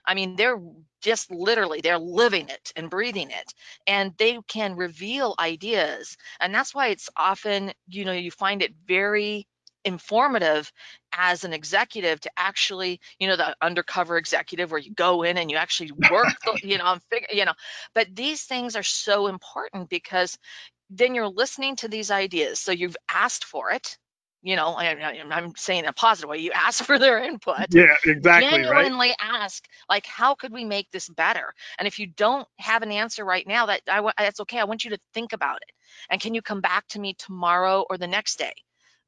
I 0.05 0.15
mean, 0.15 0.37
they're 0.37 0.61
just 1.01 1.31
literally 1.31 1.81
they're 1.81 1.99
living 1.99 2.49
it 2.49 2.73
and 2.75 2.91
breathing 2.91 3.31
it, 3.31 3.55
and 3.87 4.13
they 4.19 4.39
can 4.49 4.75
reveal 4.75 5.35
ideas. 5.39 6.17
And 6.41 6.55
that's 6.55 6.75
why 6.75 6.89
it's 6.89 7.09
often, 7.17 7.73
you 7.89 8.05
know, 8.05 8.13
you 8.13 8.31
find 8.31 8.63
it 8.63 8.75
very 8.87 9.47
informative 9.85 10.73
as 11.13 11.45
an 11.45 11.53
executive 11.53 12.21
to 12.21 12.31
actually, 12.37 13.01
you 13.19 13.29
know, 13.29 13.37
the 13.37 13.55
undercover 13.61 14.17
executive 14.17 14.71
where 14.71 14.81
you 14.81 14.93
go 14.93 15.23
in 15.23 15.37
and 15.37 15.51
you 15.51 15.57
actually 15.57 15.91
work, 16.11 16.35
you 16.63 16.79
know, 16.79 16.99
figure, 17.11 17.29
you 17.33 17.45
know, 17.45 17.55
but 17.95 18.07
these 18.15 18.43
things 18.45 18.77
are 18.77 18.83
so 18.83 19.27
important 19.27 19.89
because 19.89 20.39
then 20.93 21.15
you're 21.15 21.29
listening 21.29 21.77
to 21.77 21.89
these 21.89 22.11
ideas. 22.11 22.61
So 22.61 22.73
you've 22.73 22.97
asked 23.13 23.45
for 23.45 23.71
it. 23.71 23.99
You 24.45 24.57
know, 24.57 24.71
I, 24.71 24.87
am 24.87 25.55
saying 25.57 25.85
in 25.85 25.89
a 25.89 25.93
positive 25.93 26.29
way. 26.29 26.39
You 26.39 26.51
ask 26.53 26.85
for 26.87 26.99
their 26.99 27.23
input. 27.23 27.67
Yeah, 27.71 27.97
exactly. 28.05 28.51
Genuinely 28.51 29.09
right. 29.09 29.17
ask, 29.21 29.65
like, 29.89 30.05
how 30.05 30.35
could 30.35 30.53
we 30.53 30.65
make 30.65 30.91
this 30.91 31.09
better? 31.09 31.55
And 31.79 31.87
if 31.87 31.99
you 31.99 32.09
don't 32.09 32.47
have 32.59 32.83
an 32.83 32.91
answer 32.91 33.25
right 33.25 33.47
now, 33.47 33.67
that 33.67 33.83
I, 33.89 34.13
that's 34.19 34.41
okay. 34.41 34.59
I 34.59 34.65
want 34.65 34.85
you 34.85 34.91
to 34.91 34.99
think 35.15 35.33
about 35.33 35.59
it. 35.59 35.71
And 36.11 36.21
can 36.21 36.35
you 36.35 36.43
come 36.43 36.61
back 36.61 36.89
to 36.89 37.01
me 37.01 37.15
tomorrow 37.15 37.85
or 37.89 37.99
the 37.99 38.09
next 38.09 38.39
day? 38.39 38.53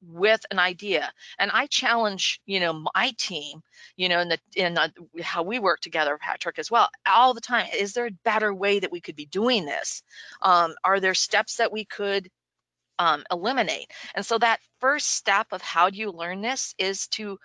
With 0.09 0.45
an 0.51 0.59
idea. 0.59 1.13
And 1.39 1.51
i 1.53 1.67
challenge 1.67 2.41
you 2.47 2.61
know 2.61 2.85
my 2.95 3.13
team 3.19 3.61
you 3.97 4.09
know 4.09 4.21
in 4.21 4.29
the 4.29 4.39
in 4.55 4.75
the, 4.75 4.93
how 5.23 5.43
we 5.43 5.59
work 5.59 5.81
together 5.81 6.19
patrick 6.19 6.59
as 6.59 6.71
well 6.71 6.89
all 7.07 7.35
the 7.35 7.41
time. 7.41 7.67
Is 7.77 7.93
there 7.93 8.07
a 8.07 8.19
better 8.25 8.53
way 8.53 8.81
that 8.81 8.93
we 8.93 9.01
could 9.01 9.17
be 9.17 9.27
doing 9.27 9.67
this? 9.67 10.03
Um, 10.43 10.75
are 10.85 11.01
there 11.01 11.15
steps 11.15 11.57
that 11.57 11.73
we 11.73 11.85
could 11.85 12.31
um, 12.99 13.25
eliminate? 13.31 13.91
And 14.15 14.25
so 14.25 14.39
that 14.39 14.61
first 14.81 15.11
step 15.11 15.49
of 15.53 15.63
how 15.63 15.91
do 15.91 15.99
you 15.99 16.11
learn 16.11 16.43
this 16.43 16.75
is 16.79 17.09
to 17.09 17.39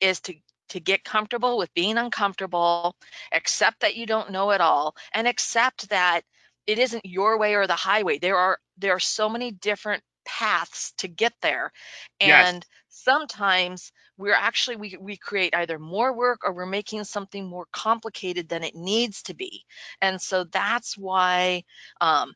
is 0.00 0.20
to 0.20 0.34
to 0.70 0.80
get 0.80 1.04
comfortable 1.04 1.58
with 1.58 1.74
being 1.74 1.98
uncomfortable 1.98 2.94
accept 3.32 3.80
that 3.80 3.96
you 3.96 4.06
don't 4.06 4.30
know 4.30 4.50
it 4.50 4.60
all 4.60 4.94
and 5.12 5.26
accept 5.26 5.88
that 5.88 6.22
it 6.66 6.78
isn't 6.78 7.04
your 7.04 7.38
way 7.38 7.54
or 7.54 7.66
the 7.66 7.74
highway. 7.74 8.18
There 8.18 8.36
are 8.36 8.58
there 8.78 8.92
are 8.92 9.00
so 9.00 9.28
many 9.28 9.50
different 9.50 10.02
paths 10.24 10.92
to 10.98 11.08
get 11.08 11.32
there 11.42 11.72
and 12.20 12.48
Yes. 12.48 12.68
sometimes 12.88 13.92
we're 14.16 14.34
actually 14.34 14.76
we, 14.76 14.96
we 15.00 15.16
create 15.16 15.54
either 15.54 15.78
more 15.78 16.12
work 16.12 16.40
or 16.44 16.52
we're 16.52 16.66
making 16.66 17.04
something 17.04 17.46
more 17.46 17.66
complicated 17.72 18.48
than 18.48 18.62
it 18.62 18.74
needs 18.74 19.22
to 19.22 19.34
be 19.34 19.64
and 20.00 20.20
so 20.20 20.44
that's 20.44 20.96
why 20.96 21.62
um, 22.00 22.34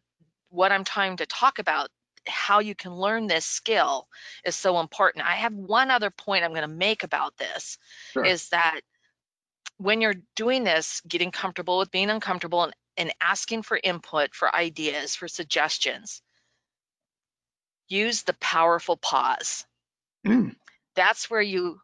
what 0.51 0.73
i'm 0.73 0.85
trying 0.85 1.17
to 1.17 1.27
talk 1.27 1.59
about 1.59 1.89
how 2.27 2.61
you 2.61 2.75
can 2.75 2.93
learn 2.95 3.27
this 3.27 3.45
skill 3.45 4.09
is 4.45 4.57
so 4.57 4.81
important 4.81 5.27
i 5.27 5.35
have 5.35 5.55
one 5.55 5.91
other 5.91 6.11
point 6.11 6.45
i'm 6.45 6.51
going 6.53 6.63
to 6.63 6.69
make 6.69 7.03
about 7.03 7.37
this 7.37 7.79
Sure. 8.07 8.25
is 8.25 8.49
that 8.51 8.81
when 9.79 10.01
you're 10.01 10.15
doing 10.37 10.65
this 10.65 11.01
getting 11.07 11.31
comfortable 11.31 11.79
with 11.79 11.91
being 11.91 12.11
uncomfortable 12.11 12.65
and, 12.65 12.75
and 12.97 13.15
asking 13.21 13.63
for 13.63 13.79
input 13.83 14.35
for 14.35 14.55
ideas 14.55 15.15
for 15.17 15.29
suggestions 15.29 16.23
use 17.95 18.23
the 18.23 18.35
powerful 18.35 18.97
pause. 18.97 19.65
Mm. 20.27 20.55
That's 20.97 21.31
where 21.31 21.43
you 21.43 21.81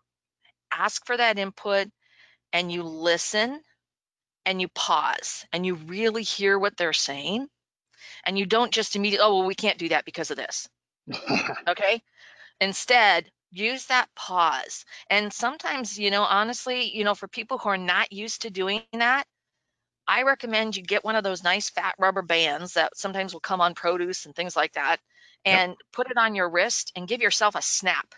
ask 0.73 1.07
for 1.07 1.17
that 1.17 1.39
input 1.39 1.89
and 2.53 2.71
you 2.71 2.83
listen 2.83 3.61
and 4.45 4.61
you 4.61 4.69
pause 4.69 5.45
and 5.53 5.65
you 5.65 5.75
really 5.75 6.23
hear 6.23 6.59
what 6.59 6.77
they're 6.77 6.93
saying 6.93 7.49
and 8.25 8.39
you 8.39 8.47
don't 8.47 8.73
just 8.73 8.97
immediately, 8.97 9.25
oh, 9.25 9.39
well, 9.39 9.47
we 9.47 9.55
can't 9.55 9.79
do 9.79 9.91
that 9.91 10.05
because 10.05 10.31
of 10.31 10.37
this. 10.37 10.69
Okay. 11.69 12.03
Instead, 12.61 13.31
use 13.53 13.87
that 13.87 14.09
pause. 14.15 14.85
And 15.09 15.33
sometimes, 15.33 15.99
you 15.99 16.11
know, 16.11 16.23
honestly, 16.23 16.95
you 16.95 17.05
know, 17.05 17.15
for 17.15 17.29
people 17.29 17.59
who 17.59 17.69
are 17.69 17.79
not 17.79 18.13
used 18.13 18.43
to 18.43 18.51
doing 18.51 18.83
that, 18.93 19.25
I 20.07 20.23
recommend 20.25 20.77
you 20.77 20.83
get 20.83 21.05
one 21.05 21.17
of 21.17 21.25
those 21.25 21.45
nice 21.45 21.71
fat 21.71 21.95
rubber 21.99 22.23
bands 22.23 22.75
that 22.75 22.97
sometimes 22.97 23.33
will 23.33 23.41
come 23.41 23.61
on 23.61 23.75
produce 23.75 24.27
and 24.27 24.35
things 24.35 24.57
like 24.57 24.73
that 24.73 25.01
and 25.45 25.77
put 25.93 26.11
it 26.11 26.17
on 26.17 26.35
your 26.35 26.49
wrist 26.49 26.93
and 26.97 27.09
give 27.09 27.21
yourself 27.21 27.55
a 27.55 27.63
snap. 27.63 28.15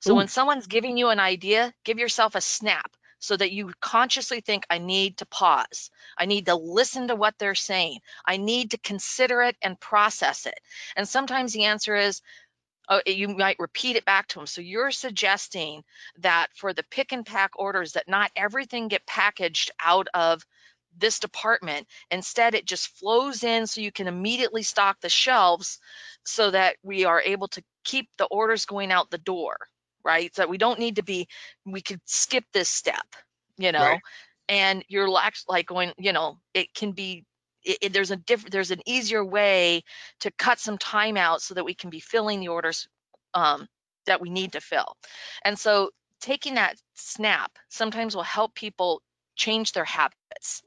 So 0.00 0.12
Ooh. 0.12 0.16
when 0.16 0.28
someone's 0.28 0.66
giving 0.66 0.96
you 0.96 1.08
an 1.08 1.20
idea, 1.20 1.72
give 1.84 1.98
yourself 1.98 2.34
a 2.34 2.40
snap 2.40 2.90
so 3.18 3.36
that 3.36 3.52
you 3.52 3.72
consciously 3.80 4.40
think, 4.40 4.64
I 4.68 4.78
need 4.78 5.18
to 5.18 5.26
pause. 5.26 5.90
I 6.18 6.26
need 6.26 6.46
to 6.46 6.54
listen 6.54 7.08
to 7.08 7.16
what 7.16 7.34
they're 7.38 7.54
saying. 7.54 8.00
I 8.24 8.36
need 8.36 8.72
to 8.72 8.78
consider 8.78 9.42
it 9.42 9.56
and 9.62 9.80
process 9.80 10.46
it. 10.46 10.58
And 10.96 11.08
sometimes 11.08 11.52
the 11.52 11.64
answer 11.64 11.96
is, 11.96 12.20
oh, 12.88 13.00
you 13.06 13.28
might 13.28 13.58
repeat 13.58 13.96
it 13.96 14.04
back 14.04 14.28
to 14.28 14.38
them. 14.38 14.46
So 14.46 14.60
you're 14.60 14.90
suggesting 14.90 15.82
that 16.18 16.48
for 16.54 16.72
the 16.72 16.84
pick 16.84 17.12
and 17.12 17.24
pack 17.24 17.52
orders, 17.56 17.92
that 17.92 18.08
not 18.08 18.30
everything 18.36 18.88
get 18.88 19.06
packaged 19.06 19.70
out 19.82 20.08
of 20.14 20.46
this 20.98 21.20
department. 21.20 21.86
Instead, 22.10 22.54
it 22.54 22.66
just 22.66 22.88
flows 22.98 23.44
in 23.44 23.66
so 23.66 23.80
you 23.80 23.92
can 23.92 24.06
immediately 24.08 24.62
stock 24.62 25.00
the 25.00 25.08
shelves 25.08 25.78
so 26.24 26.50
that 26.50 26.76
we 26.82 27.04
are 27.04 27.20
able 27.20 27.48
to 27.48 27.62
keep 27.84 28.08
the 28.18 28.26
orders 28.26 28.66
going 28.66 28.92
out 28.92 29.10
the 29.10 29.18
door, 29.18 29.56
right? 30.04 30.34
So 30.34 30.46
we 30.46 30.58
don't 30.58 30.78
need 30.78 30.96
to 30.96 31.02
be, 31.02 31.28
we 31.64 31.80
could 31.80 32.00
skip 32.06 32.44
this 32.52 32.68
step, 32.68 33.06
you 33.58 33.72
know, 33.72 33.98
Right. 33.98 34.02
and 34.48 34.84
you're 34.88 35.08
like 35.08 35.66
going, 35.66 35.92
you 35.98 36.12
know, 36.12 36.38
it 36.54 36.72
can 36.74 36.92
be. 36.92 37.24
It, 37.64 37.78
it- 37.82 37.92
there's 37.92 38.10
a 38.12 38.16
different, 38.16 38.52
there's 38.52 38.70
an 38.70 38.82
easier 38.86 39.24
way 39.24 39.82
to 40.20 40.30
cut 40.32 40.58
some 40.60 40.78
time 40.78 41.16
out 41.16 41.42
so 41.42 41.54
that 41.54 41.64
we 41.64 41.74
can 41.74 41.90
be 41.90 42.00
filling 42.00 42.40
the 42.40 42.48
orders 42.48 42.88
um, 43.34 43.66
that 44.06 44.20
we 44.20 44.30
need 44.30 44.52
to 44.52 44.60
fill. 44.60 44.96
And 45.44 45.58
so 45.58 45.90
taking 46.20 46.54
that 46.54 46.76
snap 46.94 47.52
sometimes 47.68 48.14
will 48.14 48.22
help 48.22 48.54
people 48.54 49.02
change 49.36 49.72
their 49.72 49.84
habits 49.84 50.62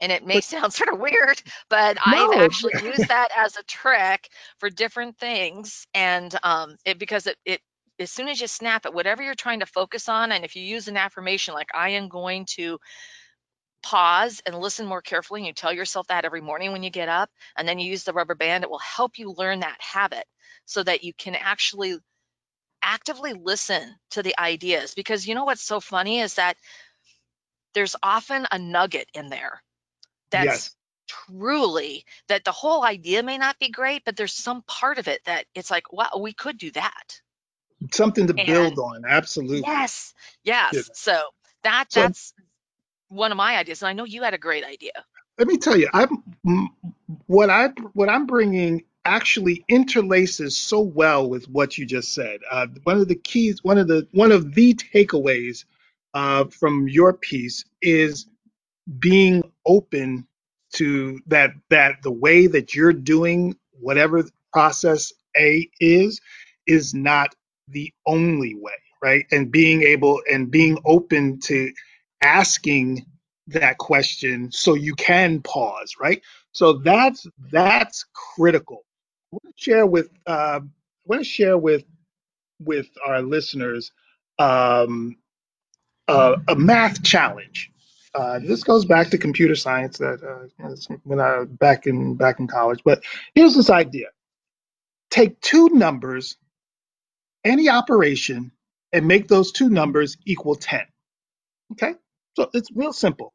and 0.00 0.12
it 0.12 0.24
may 0.24 0.40
sound 0.40 0.72
sort 0.72 0.92
of 0.92 1.00
weird, 1.00 1.42
but 1.68 1.98
I've 2.04 2.38
actually 2.38 2.74
used 2.82 3.08
that 3.08 3.28
as 3.36 3.56
a 3.56 3.64
trick 3.64 4.28
for 4.58 4.70
different 4.70 5.18
things. 5.18 5.86
And 5.94 6.34
um, 6.42 6.76
it 6.84 6.98
because 6.98 7.26
it, 7.26 7.36
it 7.44 7.60
as 7.98 8.10
soon 8.10 8.28
as 8.28 8.40
you 8.40 8.46
snap 8.46 8.86
it, 8.86 8.94
whatever 8.94 9.22
you're 9.22 9.34
trying 9.34 9.60
to 9.60 9.66
focus 9.66 10.08
on, 10.08 10.32
and 10.32 10.44
if 10.44 10.56
you 10.56 10.62
use 10.62 10.88
an 10.88 10.96
affirmation 10.96 11.54
like 11.54 11.70
I 11.74 11.90
am 11.90 12.08
going 12.08 12.46
to 12.56 12.78
pause 13.82 14.42
and 14.44 14.58
listen 14.58 14.86
more 14.86 15.00
carefully, 15.00 15.40
and 15.40 15.46
you 15.46 15.52
tell 15.52 15.72
yourself 15.72 16.08
that 16.08 16.24
every 16.24 16.40
morning 16.40 16.72
when 16.72 16.82
you 16.82 16.90
get 16.90 17.08
up, 17.08 17.30
and 17.56 17.66
then 17.66 17.78
you 17.78 17.88
use 17.88 18.04
the 18.04 18.12
rubber 18.12 18.34
band, 18.34 18.64
it 18.64 18.70
will 18.70 18.78
help 18.78 19.18
you 19.18 19.32
learn 19.36 19.60
that 19.60 19.80
habit 19.80 20.24
so 20.66 20.82
that 20.82 21.04
you 21.04 21.12
can 21.14 21.34
actually 21.34 21.96
actively 22.82 23.32
listen 23.32 23.82
to 24.10 24.22
the 24.22 24.38
ideas. 24.38 24.94
Because 24.94 25.26
you 25.26 25.34
know 25.34 25.44
what's 25.44 25.62
so 25.62 25.80
funny 25.80 26.20
is 26.20 26.34
that 26.34 26.56
there's 27.76 27.94
often 28.02 28.46
a 28.50 28.58
nugget 28.58 29.06
in 29.12 29.28
there 29.28 29.62
that's 30.30 30.46
Yes. 30.46 30.76
truly 31.06 32.06
that 32.28 32.42
the 32.44 32.50
whole 32.50 32.82
idea 32.82 33.22
may 33.22 33.36
not 33.36 33.58
be 33.58 33.68
great, 33.68 34.02
but 34.06 34.16
there's 34.16 34.32
some 34.32 34.62
part 34.62 34.96
of 34.98 35.08
it 35.08 35.20
that 35.26 35.44
it's 35.54 35.70
like, 35.70 35.92
wow, 35.92 36.08
we 36.18 36.32
could 36.32 36.56
do 36.56 36.70
that. 36.70 37.20
Something 37.92 38.26
to 38.28 38.34
And- 38.36 38.46
build 38.46 38.78
on. 38.78 39.04
Absolutely. 39.06 39.60
Yes, 39.60 40.14
yes. 40.42 40.72
Yeah. 40.72 40.80
So 40.94 41.22
that 41.64 41.92
So- 41.92 42.00
that's 42.00 42.32
one 43.08 43.30
of 43.30 43.36
my 43.36 43.58
ideas, 43.58 43.82
and 43.82 43.90
I 43.90 43.92
know 43.92 44.04
you 44.04 44.22
had 44.22 44.32
a 44.32 44.38
great 44.38 44.64
idea. 44.64 45.04
Let 45.38 45.46
me 45.46 45.58
tell 45.58 45.76
you, 45.76 45.90
I'm 45.92 46.70
what 47.26 47.50
I 47.50 47.68
what 47.92 48.08
I'm 48.08 48.24
bringing 48.26 48.84
actually 49.04 49.64
interlaces 49.68 50.52
so 50.56 50.80
well 50.80 51.28
with 51.28 51.46
what 51.50 51.76
you 51.76 51.84
just 51.84 52.14
said. 52.14 52.40
Uh, 52.50 52.68
one 52.84 52.96
of 52.98 53.06
the 53.06 53.14
keys, 53.16 53.62
one 53.62 53.76
of 53.76 53.86
the 53.86 54.08
one 54.12 54.32
of 54.32 54.54
the 54.54 54.72
takeaways 54.74 55.66
uh, 56.16 56.46
from 56.46 56.88
your 56.88 57.12
piece 57.12 57.66
is 57.82 58.26
being 59.00 59.42
open 59.66 60.26
to 60.74 61.20
that 61.28 61.52
that 61.70 61.96
the 62.02 62.12
way 62.12 62.46
that 62.48 62.74
you're 62.74 62.94
doing 62.94 63.56
whatever 63.80 64.24
process 64.52 65.12
A 65.38 65.68
is 65.80 66.20
is 66.66 66.94
not 66.94 67.34
the 67.68 67.92
only 68.06 68.54
way, 68.56 68.74
right? 69.02 69.26
And 69.32 69.52
being 69.52 69.82
able 69.82 70.22
and 70.32 70.50
being 70.50 70.78
open 70.86 71.40
to 71.42 71.72
asking 72.22 73.06
that 73.48 73.78
question 73.78 74.50
so 74.52 74.74
you 74.74 74.94
can 74.96 75.42
pause, 75.42 75.94
right? 76.00 76.22
So 76.52 76.74
that's 76.74 77.26
that's 77.52 78.06
critical. 78.36 78.86
I 79.32 79.36
want 79.36 79.56
to 79.56 79.62
share 79.62 79.86
with 79.86 80.10
uh, 80.26 80.60
I 80.62 80.68
want 81.06 81.22
to 81.22 81.28
share 81.28 81.58
with 81.58 81.84
with 82.60 82.88
our 83.06 83.22
listeners 83.22 83.92
um, 84.38 85.16
a 86.48 86.56
math 86.56 87.02
challenge. 87.02 87.70
Uh, 88.14 88.38
this 88.40 88.64
goes 88.64 88.84
back 88.86 89.10
to 89.10 89.18
computer 89.18 89.54
science 89.56 89.98
that 89.98 90.22
uh, 90.22 90.66
when 91.04 91.20
I 91.20 91.44
back 91.44 91.86
in 91.86 92.16
back 92.16 92.40
in 92.40 92.48
college. 92.48 92.80
But 92.84 93.04
here's 93.34 93.54
this 93.56 93.70
idea: 93.70 94.08
take 95.10 95.40
two 95.40 95.70
numbers, 95.70 96.36
any 97.44 97.68
operation, 97.70 98.52
and 98.92 99.06
make 99.08 99.28
those 99.28 99.52
two 99.52 99.70
numbers 99.70 100.16
equal 100.26 100.56
ten. 100.56 100.86
Okay, 101.72 101.94
so 102.36 102.50
it's 102.54 102.70
real 102.74 102.92
simple. 102.94 103.34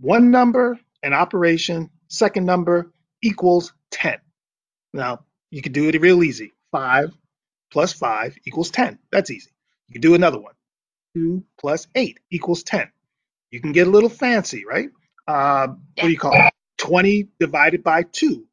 One 0.00 0.30
number, 0.32 0.78
an 1.02 1.14
operation, 1.14 1.90
second 2.08 2.46
number 2.46 2.92
equals 3.22 3.72
ten. 3.90 4.18
Now 4.94 5.24
you 5.50 5.62
can 5.62 5.72
do 5.72 5.88
it 5.88 6.00
real 6.00 6.24
easy. 6.24 6.52
Five 6.72 7.10
plus 7.72 7.94
5 7.94 8.38
equals 8.46 8.72
10. 8.72 8.98
That's 9.12 9.32
easy. 9.32 9.50
You 9.88 9.94
can 9.94 10.02
do 10.02 10.16
another 10.16 10.40
one. 10.40 10.54
2 11.16 11.42
plus 11.58 11.86
8 11.94 12.20
equals 12.30 12.62
10. 12.62 12.90
You 13.50 13.60
can 13.60 13.72
get 13.72 13.86
a 13.86 13.90
little 13.90 14.10
fancy, 14.10 14.64
right? 14.66 14.90
Uh, 15.26 15.68
what 15.68 16.04
do 16.04 16.10
you 16.10 16.18
call 16.18 16.34
it? 16.34 16.52
20 16.78 17.28
divided 17.40 17.82
by 17.82 18.02
2 18.02 18.46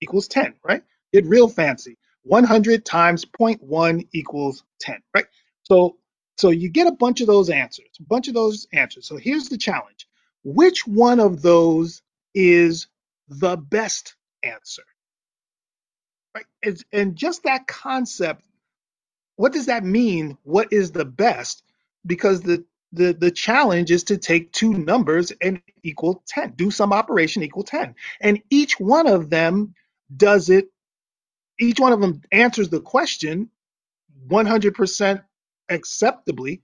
equals 0.00 0.28
10, 0.28 0.54
right? 0.64 0.82
Get 1.12 1.26
real 1.26 1.48
fancy. 1.48 1.98
100 2.22 2.84
times 2.86 3.24
0.1 3.26 4.08
equals 4.12 4.64
10, 4.80 5.02
right? 5.14 5.26
So, 5.64 5.98
so 6.38 6.50
you 6.50 6.70
get 6.70 6.86
a 6.86 6.92
bunch 6.92 7.20
of 7.20 7.26
those 7.26 7.50
answers, 7.50 7.88
a 7.98 8.02
bunch 8.04 8.28
of 8.28 8.34
those 8.34 8.66
answers. 8.72 9.06
So 9.06 9.16
here's 9.18 9.48
the 9.50 9.58
challenge. 9.58 10.08
Which 10.42 10.86
one 10.86 11.20
of 11.20 11.42
those 11.42 12.02
is 12.34 12.88
the 13.28 13.56
best 13.56 14.14
answer? 14.42 14.82
Right? 16.34 16.46
And 16.92 17.16
just 17.16 17.42
that 17.44 17.66
concept 17.66 18.44
what 19.40 19.54
does 19.54 19.66
that 19.66 19.84
mean? 19.84 20.36
What 20.42 20.70
is 20.70 20.92
the 20.92 21.06
best? 21.06 21.62
Because 22.06 22.42
the 22.42 22.64
the 22.92 23.12
the 23.14 23.30
challenge 23.30 23.90
is 23.90 24.04
to 24.04 24.18
take 24.18 24.52
two 24.52 24.74
numbers 24.74 25.32
and 25.42 25.62
equal 25.84 26.22
10 26.28 26.54
do 26.56 26.70
some 26.70 26.92
operation 26.92 27.42
equal 27.42 27.64
10 27.64 27.94
and 28.20 28.42
each 28.50 28.80
one 28.80 29.06
of 29.06 29.30
them 29.30 29.74
does 30.16 30.50
it 30.50 30.68
each 31.60 31.80
one 31.80 31.92
of 31.92 32.00
them 32.00 32.22
answers 32.32 32.70
the 32.70 32.80
question 32.80 33.50
100% 34.28 35.22
acceptably 35.70 36.62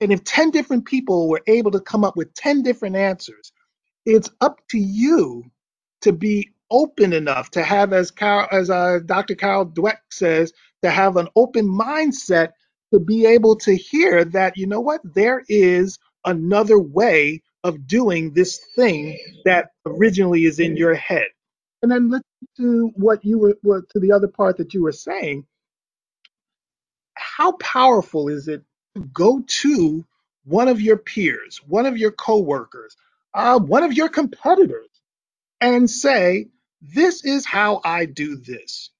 and 0.00 0.12
if 0.12 0.24
10 0.24 0.50
different 0.52 0.86
people 0.86 1.28
were 1.28 1.42
able 1.46 1.72
to 1.72 1.80
come 1.80 2.04
up 2.04 2.16
with 2.16 2.34
10 2.34 2.62
different 2.62 2.96
answers 2.96 3.52
it's 4.04 4.30
up 4.40 4.60
to 4.70 4.78
you 4.78 5.44
to 6.02 6.12
be 6.12 6.50
open 6.70 7.12
enough 7.12 7.50
to 7.50 7.62
have 7.62 7.92
as 7.92 8.10
Carol, 8.10 8.48
as 8.50 8.70
uh, 8.70 8.98
Dr. 9.04 9.34
Carol 9.34 9.66
Dweck 9.66 9.98
says 10.10 10.52
to 10.82 10.90
have 10.90 11.16
an 11.16 11.28
open 11.36 11.66
mindset 11.68 12.50
to 12.94 13.00
be 13.00 13.26
able 13.26 13.56
to 13.56 13.76
hear 13.76 14.24
that, 14.24 14.56
you 14.56 14.66
know 14.66 14.80
what, 14.80 15.00
there 15.14 15.42
is 15.48 15.98
another 16.24 16.78
way 16.78 17.42
of 17.64 17.86
doing 17.88 18.32
this 18.32 18.60
thing 18.76 19.18
that 19.44 19.70
originally 19.84 20.44
is 20.44 20.60
in 20.60 20.76
your 20.76 20.94
head. 20.94 21.26
And 21.82 21.90
then 21.90 22.10
let's 22.10 22.24
to 22.58 22.92
what 22.94 23.24
you 23.24 23.38
were, 23.38 23.56
what, 23.62 23.88
to 23.90 24.00
the 24.00 24.12
other 24.12 24.28
part 24.28 24.58
that 24.58 24.74
you 24.74 24.82
were 24.82 24.92
saying. 24.92 25.44
How 27.14 27.52
powerful 27.52 28.28
is 28.28 28.48
it 28.48 28.62
to 28.94 29.02
go 29.12 29.42
to 29.46 30.04
one 30.44 30.68
of 30.68 30.80
your 30.80 30.96
peers, 30.98 31.60
one 31.66 31.86
of 31.86 31.98
your 31.98 32.12
coworkers, 32.12 32.96
uh, 33.34 33.58
one 33.58 33.82
of 33.82 33.92
your 33.92 34.08
competitors, 34.08 34.88
and 35.60 35.90
say, 35.90 36.48
"This 36.80 37.24
is 37.24 37.44
how 37.44 37.80
I 37.84 38.04
do 38.06 38.36
this." 38.36 38.90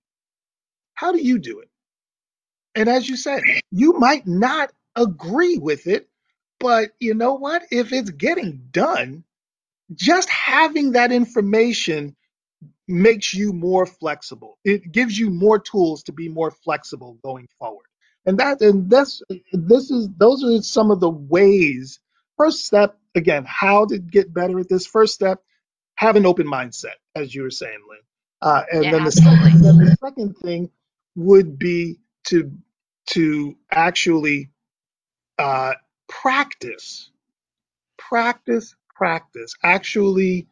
How 0.94 1.12
do 1.12 1.20
you 1.20 1.38
do 1.38 1.60
it? 1.60 1.68
And 2.74 2.88
as 2.88 3.08
you 3.08 3.16
said, 3.16 3.44
you 3.70 3.94
might 3.94 4.26
not 4.26 4.72
agree 4.96 5.58
with 5.58 5.86
it, 5.86 6.08
but 6.60 6.90
you 7.00 7.14
know 7.14 7.34
what? 7.34 7.64
If 7.70 7.92
it's 7.92 8.10
getting 8.10 8.68
done, 8.72 9.24
just 9.94 10.28
having 10.30 10.92
that 10.92 11.12
information 11.12 12.16
makes 12.88 13.34
you 13.34 13.52
more 13.52 13.86
flexible. 13.86 14.58
It 14.64 14.92
gives 14.92 15.18
you 15.18 15.30
more 15.30 15.58
tools 15.58 16.02
to 16.04 16.12
be 16.12 16.28
more 16.28 16.50
flexible 16.50 17.18
going 17.24 17.48
forward. 17.58 17.86
And 18.26 18.38
that 18.38 18.60
and 18.62 18.90
this 18.90 19.22
this 19.52 19.90
is 19.90 20.08
those 20.16 20.42
are 20.44 20.62
some 20.62 20.90
of 20.90 21.00
the 21.00 21.10
ways. 21.10 22.00
First 22.38 22.66
step, 22.66 22.98
again, 23.14 23.44
how 23.46 23.86
to 23.86 23.98
get 23.98 24.32
better 24.32 24.58
at 24.60 24.68
this. 24.68 24.86
First 24.86 25.14
step, 25.14 25.40
have 25.96 26.16
an 26.16 26.26
open 26.26 26.46
mindset, 26.46 26.96
as 27.14 27.34
you 27.34 27.42
were 27.42 27.50
saying, 27.50 27.78
Lynn. 27.88 28.00
Uh, 28.42 28.62
and 28.72 28.84
Yeah, 28.84 28.90
then 28.90 29.04
the 29.04 29.12
then 29.62 29.78
the 29.78 29.96
second 30.02 30.36
thing 30.38 30.70
would 31.16 31.58
be 31.58 31.98
to 32.26 32.52
to 33.08 33.56
actually 33.72 34.50
uh, 35.38 35.74
practice, 36.08 37.10
practice, 37.98 38.76
practice. 38.96 39.56
Actually 39.62 40.48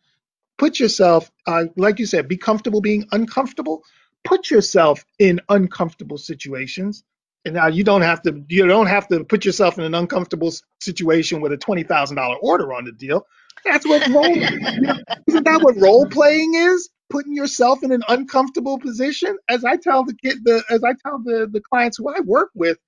put 0.58 0.80
yourself, 0.80 1.30
uh, 1.46 1.64
like 1.76 1.98
you 1.98 2.06
said, 2.06 2.28
be 2.28 2.36
comfortable 2.36 2.80
being 2.80 3.06
uncomfortable. 3.12 3.82
Put 4.24 4.50
yourself 4.50 5.04
in 5.18 5.40
uncomfortable 5.48 6.18
situations. 6.18 7.04
And 7.44 7.54
now 7.54 7.68
you 7.68 7.84
don't 7.84 8.02
have 8.02 8.22
to 8.22 8.42
you 8.48 8.66
don't 8.66 8.86
have 8.86 9.08
to 9.08 9.24
put 9.24 9.44
yourself 9.44 9.78
in 9.78 9.84
an 9.84 9.94
uncomfortable 9.94 10.48
s- 10.48 10.62
situation 10.80 11.42
with 11.42 11.52
a 11.52 11.58
twenty 11.58 11.82
thousand 11.84 12.16
dollar 12.16 12.36
order 12.36 12.72
on 12.72 12.86
the 12.86 12.92
deal. 12.92 13.26
That's 13.64 13.86
what 13.86 14.02
role 14.06 14.46
you 14.74 14.88
know, 14.88 14.94
isn't 15.28 15.44
that 15.44 15.62
what 15.62 15.76
role 15.76 16.06
playing 16.08 16.54
is? 16.54 16.88
Putting 17.12 17.36
yourself 17.36 17.84
in 17.84 17.92
an 17.92 18.04
uncomfortable 18.08 18.80
position. 18.80 19.38
As 19.50 19.64
I 19.66 19.76
tell 19.76 20.04
the 20.04 20.14
kid, 20.14 20.38
the 20.44 20.64
as 20.70 20.84
I 20.84 20.94
tell 20.94 21.20
the 21.24 21.48
the 21.52 21.60
clients 21.62 21.98
who 21.98 22.08
I 22.10 22.20
work 22.22 22.50
with, 22.56 22.78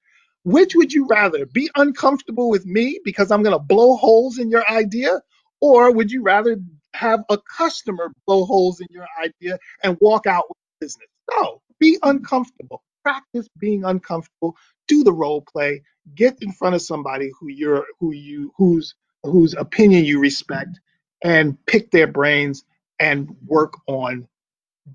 which 0.44 0.74
would 0.76 0.94
you 0.94 1.06
rather 1.08 1.46
be 1.46 1.70
uncomfortable 1.76 2.50
with 2.50 2.66
me 2.66 3.00
because 3.04 3.30
I'm 3.30 3.44
going 3.44 3.56
to 3.56 3.64
blow 3.64 3.96
holes 3.96 4.38
in 4.38 4.50
your 4.50 4.68
idea, 4.70 5.20
or 5.60 5.92
would 5.92 6.12
you 6.12 6.22
rather 6.22 6.58
have 6.94 7.20
a 7.30 7.38
customer 7.58 8.12
blow 8.26 8.46
holes 8.46 8.80
in 8.80 8.88
your 8.90 9.06
idea 9.22 9.58
and 9.84 9.98
walk 10.00 10.26
out 10.26 10.44
with 10.48 10.58
business? 10.80 11.08
No, 11.32 11.62
be 11.80 11.98
uncomfortable. 12.02 12.82
Practice 13.04 13.48
being 13.58 13.84
uncomfortable. 13.84 14.56
Do 14.88 15.04
the 15.04 15.14
role 15.14 15.42
play. 15.52 15.82
Get 16.14 16.38
in 16.42 16.52
front 16.52 16.76
of 16.76 16.82
somebody 16.82 17.30
who 17.40 17.48
you're 17.50 17.86
who 18.00 18.12
you 18.12 18.52
whose 18.56 18.94
whose 19.22 19.54
opinion 19.54 20.06
you 20.06 20.20
respect, 20.20 20.80
and 21.22 21.58
pick 21.66 21.92
their 21.92 22.08
brains 22.08 22.64
and 22.98 23.34
work 23.46 23.74
on 23.86 24.28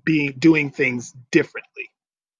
being 0.04 0.34
doing 0.38 0.70
things 0.70 1.14
differently. 1.30 1.90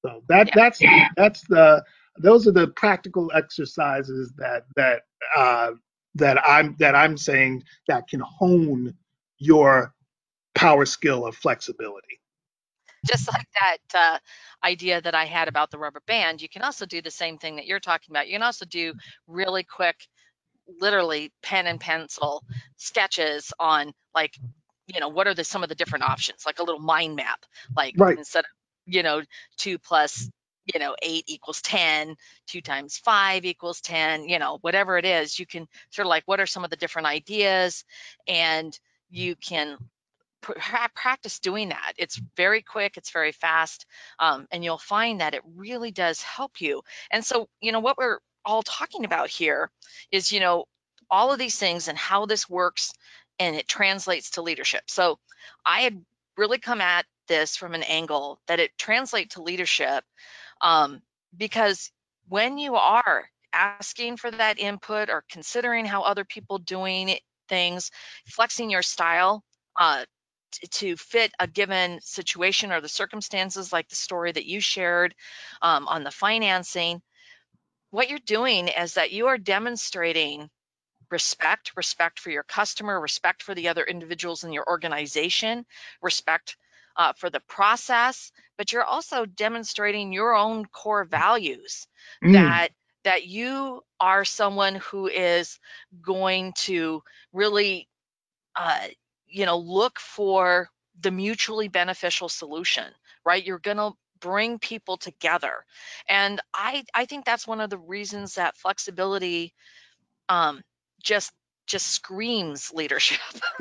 So 0.05 0.23
that 0.29 0.49
Yeah. 0.49 0.55
that's 0.55 0.81
that's 1.17 1.43
the 1.49 1.85
those 2.19 2.47
are 2.47 2.53
the 2.53 2.69
practical 2.69 3.31
exercises 3.35 4.33
that 4.39 4.65
that 4.77 5.03
uh, 5.37 5.73
that 6.15 6.39
I'm 6.47 6.77
that 6.79 6.95
I'm 6.95 7.17
saying 7.17 7.65
that 7.89 8.09
can 8.09 8.21
hone 8.21 8.95
your 9.39 9.95
power 10.55 10.85
skill 10.85 11.27
of 11.27 11.37
flexibility. 11.37 12.21
just 13.07 13.29
like 13.29 13.47
that 13.61 13.79
uh, 13.95 14.19
idea 14.65 15.01
that 15.01 15.15
I 15.15 15.25
had 15.25 15.49
about 15.49 15.71
the 15.71 15.79
rubber 15.79 16.03
band, 16.07 16.43
you 16.43 16.49
can 16.49 16.63
also 16.63 16.87
do 16.87 17.01
the 17.03 17.11
same 17.11 17.39
thing 17.39 17.57
that 17.57 17.67
you're 17.67 17.81
talking 17.81 18.13
about. 18.13 18.29
You 18.29 18.35
can 18.35 18.43
also 18.43 18.65
do 18.67 18.93
really 19.27 19.65
quick, 19.65 19.97
literally 20.81 21.33
pen 21.43 21.67
and 21.67 21.81
pencil 21.81 22.45
sketches 22.77 23.53
on 23.59 23.93
like, 24.15 24.39
you 24.93 25.01
know, 25.01 25.09
what 25.09 25.27
are 25.27 25.35
the 25.35 25.45
some 25.45 25.63
of 25.63 25.69
the 25.69 25.75
different 25.75 26.05
options, 26.05 26.45
like 26.47 26.59
a 26.59 26.63
little 26.63 26.81
mind 26.81 27.17
map, 27.17 27.45
like 27.77 27.97
Right. 27.97 28.19
instead 28.19 28.41
of, 28.45 28.51
you 28.87 29.03
know, 29.03 29.23
two 29.57 29.79
plus, 29.79 30.31
you 30.73 30.81
know, 30.81 30.95
eight 31.03 31.25
equals 31.29 31.63
ten, 31.63 32.17
two 32.47 32.61
times 32.61 32.99
five 32.99 33.45
equals 33.45 33.81
10, 33.81 34.29
you 34.29 34.39
know, 34.39 34.59
whatever 34.61 34.99
it 34.99 35.05
is, 35.05 35.39
you 35.39 35.47
can 35.47 35.67
sort 35.91 36.07
of 36.07 36.11
like, 36.11 36.25
what 36.27 36.41
are 36.41 36.47
some 36.47 36.65
of 36.65 36.71
the 36.71 36.77
different 36.77 37.07
ideas? 37.07 37.85
And 38.27 38.79
you 39.09 39.37
can 39.37 39.79
pra- 40.41 40.89
practice 40.95 41.39
doing 41.41 41.71
that. 41.71 41.93
It's 41.97 42.21
very 42.37 42.63
quick, 42.63 42.97
it's 42.97 43.11
very 43.11 43.33
fast, 43.33 43.87
um, 44.19 44.47
and 44.51 44.65
you'll 44.65 44.79
find 44.79 45.21
that 45.21 45.35
it 45.35 45.43
really 45.45 45.91
does 45.91 46.23
help 46.23 46.61
you. 46.61 46.83
And 47.11 47.25
so, 47.25 47.49
you 47.61 47.73
know, 47.73 47.81
what 47.81 47.99
we're 47.99 48.21
all 48.45 48.63
talking 48.63 49.05
about 49.05 49.29
here 49.29 49.71
is, 50.11 50.33
you 50.33 50.41
know, 50.41 50.67
all 51.11 51.33
of 51.33 51.39
these 51.39 51.59
things 51.59 51.89
and 51.89 51.99
how 51.99 52.27
this 52.27 52.49
works 52.49 52.93
and 53.41 53.57
it 53.57 53.67
translates 53.67 54.31
to 54.31 54.43
leadership. 54.43 54.83
So 54.87 55.19
I 55.67 55.81
had 55.81 56.05
really 56.37 56.59
come 56.59 56.81
at 56.81 57.07
this 57.27 57.57
from 57.57 57.75
an 57.75 57.83
angle 57.83 58.41
that 58.47 58.61
it 58.61 58.79
translate 58.79 59.31
to 59.31 59.43
leadership 59.43 60.05
um, 60.61 61.03
because 61.37 61.91
when 62.29 62.59
you 62.59 62.77
are 62.77 63.29
asking 63.53 64.17
for 64.17 64.31
that 64.31 64.61
input 64.61 65.11
or 65.11 65.25
considering 65.29 65.85
how 65.85 66.03
other 66.03 66.25
people 66.25 66.59
doing 66.59 67.17
things, 67.49 67.91
flexing 68.27 68.71
your 68.71 68.83
style, 68.83 69.43
uh, 69.79 70.05
to 70.71 70.97
fit 70.97 71.33
a 71.41 71.47
given 71.47 72.01
situation 72.03 72.73
or 72.73 72.81
the 72.81 72.89
circumstances 72.89 73.73
like 73.73 73.89
the 73.89 73.97
story 73.97 74.33
that 74.33 74.47
you 74.47 74.61
shared 74.61 75.15
um, 75.63 75.89
on 75.89 76.05
the 76.05 76.11
financing 76.11 77.01
what 77.91 78.09
you're 78.09 78.19
doing 78.21 78.69
is 78.69 78.95
that 78.95 79.13
you 79.13 79.27
are 79.27 79.39
demonstrating 79.39 80.49
respect 81.11 81.73
respect 81.77 82.19
for 82.21 82.31
your 82.31 82.43
customer 82.45 83.01
respect 83.01 83.43
for 83.43 83.55
the 83.55 83.69
other 83.69 83.85
individuals 83.85 84.45
in 84.45 84.53
your 84.53 84.65
organization 84.69 85.65
respect 86.03 86.57
uh, 86.97 87.13
for 87.15 87.31
the 87.31 87.41
process, 87.41 88.33
but 88.57 88.73
you're 88.73 88.85
also 88.85 89.25
demonstrating 89.25 90.13
your 90.13 90.35
own 90.35 90.67
core 90.67 91.05
values 91.05 91.87
Mm, 92.23 92.33
that 92.33 92.69
that 93.05 93.27
you 93.27 93.83
are 94.01 94.25
someone 94.25 94.77
who 94.77 95.07
is 95.09 95.59
going 96.03 96.53
to 96.55 97.03
really 97.33 97.89
uh, 98.57 98.87
you 99.27 99.47
know 99.47 99.59
look 99.59 99.99
for 99.99 100.69
the 101.01 101.11
mutually 101.11 101.69
beneficial 101.69 102.29
solution 102.29 102.85
right? 103.25 103.45
You're 103.45 103.59
going 103.59 103.77
to 103.77 103.93
bring 104.21 104.59
people 104.59 104.97
together. 104.97 105.65
And 106.09 106.41
i 106.55 106.85
i 106.95 107.05
think 107.07 107.25
that's 107.25 107.47
one 107.47 107.61
of 107.61 107.71
the 107.71 107.79
reasons 107.79 108.35
that 108.35 108.57
flexibility 108.57 109.53
um 110.29 110.63
just 111.03 111.33
just 111.67 111.87
screams 111.87 112.73
leadership 112.75 113.21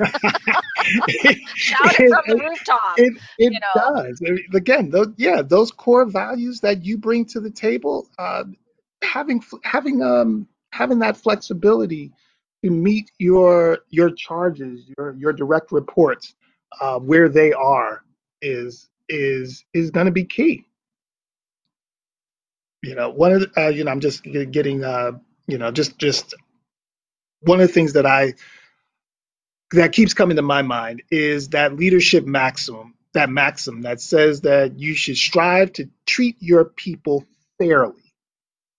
shout 1.54 1.94
it 1.94 2.06
from 2.08 2.22
the 2.26 2.36
rooftop 2.36 2.98
it 2.98 3.14
it 3.38 3.52
you 3.52 3.60
know 3.60 3.66
does. 3.74 4.20
I 4.26 4.30
mean, 4.32 4.44
again, 4.54 4.90
those 4.90 5.08
yeah, 5.16 5.42
those 5.42 5.70
core 5.70 6.06
values 6.06 6.60
that 6.60 6.84
you 6.84 6.98
bring 6.98 7.24
to 7.26 7.40
the 7.40 7.50
table, 7.50 8.08
uh, 8.18 8.44
having 9.02 9.42
having 9.64 10.02
um 10.02 10.48
having 10.72 10.98
that 11.00 11.16
flexibility 11.16 12.12
to 12.64 12.70
meet 12.70 13.10
your 13.18 13.78
your 13.90 14.10
charges, 14.10 14.90
your 14.96 15.14
your 15.18 15.32
direct 15.32 15.72
reports, 15.72 16.34
uh, 16.80 16.98
where 16.98 17.28
they 17.28 17.52
are 17.52 18.02
is 18.42 18.88
is 19.08 19.64
is 19.74 19.90
going 19.90 20.06
to 20.06 20.12
be 20.12 20.24
key. 20.24 20.64
You 22.82 22.94
know, 22.94 23.10
one 23.10 23.32
of 23.32 23.40
the, 23.40 23.60
uh, 23.66 23.68
you 23.68 23.84
know, 23.84 23.90
I'm 23.90 24.00
just 24.00 24.22
getting 24.24 24.84
uh, 24.84 25.12
you 25.46 25.58
know, 25.58 25.70
just 25.70 25.98
just 25.98 26.34
one 27.42 27.60
of 27.60 27.68
the 27.68 27.74
things 27.74 27.94
that 27.94 28.06
I 28.06 28.34
that 29.72 29.92
keeps 29.92 30.14
coming 30.14 30.36
to 30.36 30.42
my 30.42 30.62
mind 30.62 31.02
is 31.10 31.50
that 31.50 31.76
leadership 31.76 32.26
maximum, 32.26 32.94
that 33.14 33.30
maxim 33.30 33.82
that 33.82 34.00
says 34.00 34.42
that 34.42 34.78
you 34.78 34.94
should 34.94 35.16
strive 35.16 35.72
to 35.74 35.90
treat 36.06 36.36
your 36.40 36.64
people 36.64 37.24
fairly, 37.58 38.14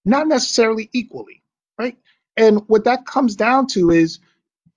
not 0.06 0.28
necessarily 0.28 0.90
equally, 0.94 1.44
right? 1.80 1.98
And 2.38 2.64
what 2.68 2.86
that 2.86 3.06
comes 3.06 3.36
down 3.36 3.68
to 3.70 3.92
is 3.92 4.20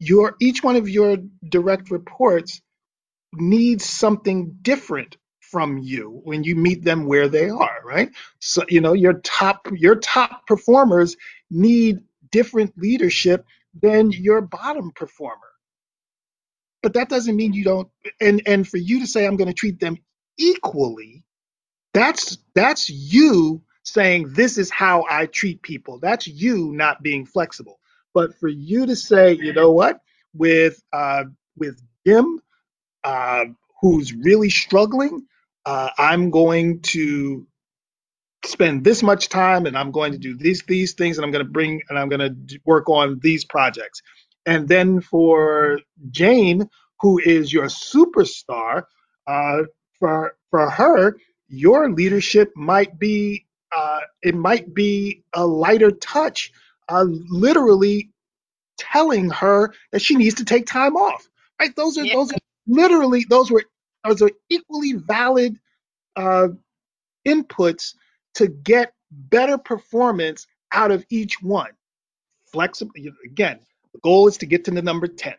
your 0.01 0.37
each 0.41 0.63
one 0.65 0.77
of 0.77 0.89
your 0.89 1.19
direct 1.49 1.91
reports 1.91 2.61
needs 3.35 3.85
something 3.87 4.59
different 4.63 5.17
from 5.41 5.79
you 5.79 6.21
when 6.25 6.45
you 6.45 6.57
meet 6.57 6.85
them 6.85 7.07
where 7.07 7.29
they 7.29 7.51
are, 7.51 7.79
right? 7.85 8.11
So 8.41 8.65
you 8.69 8.81
know 8.81 8.95
your 8.95 9.15
top 9.15 9.69
your 9.75 9.97
top 9.97 10.47
performers 10.47 11.17
need 11.51 12.01
different 12.33 12.79
leadership 12.79 13.47
than 13.81 14.13
your 14.13 14.41
bottom 14.43 14.93
performer. 14.95 15.41
But 16.83 16.95
that 16.95 17.09
doesn't 17.09 17.37
mean 17.37 17.53
you 17.55 17.65
don't 17.65 17.89
and 18.21 18.43
and 18.47 18.69
for 18.69 18.79
you 18.79 19.01
to 19.01 19.07
say 19.07 19.27
i'm 19.27 19.37
going 19.37 19.49
to 19.49 19.55
treat 19.55 19.81
them 19.81 19.99
equally 20.39 21.25
that's 21.95 22.39
that's 22.55 22.91
you 22.91 23.63
saying 23.85 24.31
this 24.35 24.59
is 24.59 24.71
how 24.71 25.07
i 25.11 25.27
treat 25.27 25.63
people. 25.63 26.01
That's 26.01 26.29
you 26.29 26.73
not 26.75 27.03
being 27.03 27.27
flexible. 27.27 27.81
But 28.15 28.39
for 28.41 28.49
you 28.49 28.87
to 28.87 28.97
say 28.97 29.35
you 29.35 29.55
know 29.55 29.73
what? 29.73 30.01
With 30.35 30.83
uh 30.95 31.25
with 31.59 31.83
jim 32.07 32.41
uh 33.05 33.47
who's 33.81 34.13
really 34.15 34.51
struggling 34.51 35.27
uh 35.67 35.91
i'm 35.99 36.31
going 36.31 36.81
to 36.81 37.47
spend 38.47 38.85
this 38.85 39.03
much 39.03 39.29
time 39.29 39.67
and 39.67 39.77
I'm 39.77 39.91
going 39.91 40.13
to 40.13 40.19
do 40.19 40.37
these 40.37 40.63
these 40.69 40.95
things 40.95 41.19
and 41.19 41.25
I'm 41.25 41.33
going 41.33 41.45
to 41.45 41.51
bring 41.51 41.83
and 41.89 41.99
I'm 41.99 42.09
going 42.09 42.21
to 42.49 42.61
work 42.65 42.89
on 42.89 43.21
these 43.23 43.45
projects. 43.45 44.03
And 44.47 44.69
then 44.69 45.01
for 45.01 45.81
Jane, 46.11 46.69
who 47.01 47.19
is 47.21 47.53
your 47.53 47.67
superstar, 47.67 48.85
uh, 49.27 49.63
for 49.99 50.37
for 50.51 50.71
her, 50.71 51.17
your 51.49 51.91
leadership 51.93 52.53
might 52.57 52.99
be 52.99 53.47
uh, 53.77 54.01
it 54.23 54.35
might 54.35 54.75
be 54.75 55.25
a 55.35 55.47
lighter 55.47 55.91
touch, 55.91 56.53
uh, 56.89 57.05
literally 57.07 58.11
telling 58.79 59.31
her 59.31 59.75
that 59.93 60.03
she 60.03 60.17
needs 60.17 60.37
to 60.37 60.45
take 60.45 60.67
time 60.67 60.97
off. 60.97 61.29
Right? 61.61 61.75
Those 61.77 61.99
are 61.99 62.05
yeah 62.05 62.15
those 62.15 62.33
are 62.33 62.39
literally 62.67 63.25
those 63.29 63.51
were 63.51 63.65
those 64.07 64.23
are 64.23 64.31
equally 64.51 64.95
valid 64.95 65.59
uh, 66.17 66.49
inputs 67.27 67.95
to 68.35 68.49
get 68.49 68.93
better 69.11 69.59
performance 69.59 70.47
out 70.73 70.91
of 70.91 71.05
each 71.11 71.43
one. 71.43 71.71
Flexible, 72.47 72.93
again, 73.25 73.61
the 73.93 73.99
goal 74.01 74.29
is 74.29 74.37
to 74.39 74.47
get 74.47 74.65
to 74.65 74.71
the 74.71 74.83
number 74.83 75.07
10, 75.07 75.35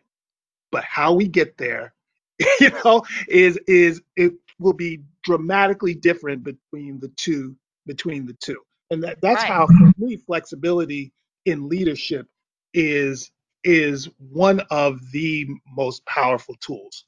but 0.70 0.84
how 0.84 1.14
we 1.14 1.28
get 1.28 1.56
there, 1.56 1.94
you 2.60 2.70
know, 2.84 3.04
is 3.28 3.58
is 3.66 4.02
it 4.16 4.34
will 4.58 4.72
be 4.72 5.02
dramatically 5.22 5.94
different 5.94 6.42
between 6.42 6.98
the 7.00 7.08
two 7.08 7.56
between 7.86 8.26
the 8.26 8.34
two. 8.34 8.60
And 8.90 9.02
that, 9.02 9.20
that's 9.20 9.42
right 9.42 9.50
how 9.52 9.66
for 9.66 9.92
me 9.98 10.16
flexibility 10.16 11.12
in 11.44 11.68
leadership 11.68 12.26
is 12.74 13.30
is 13.64 14.08
one 14.18 14.60
of 14.70 15.00
the 15.12 15.46
most 15.74 16.04
powerful 16.06 16.54
tools. 16.60 17.04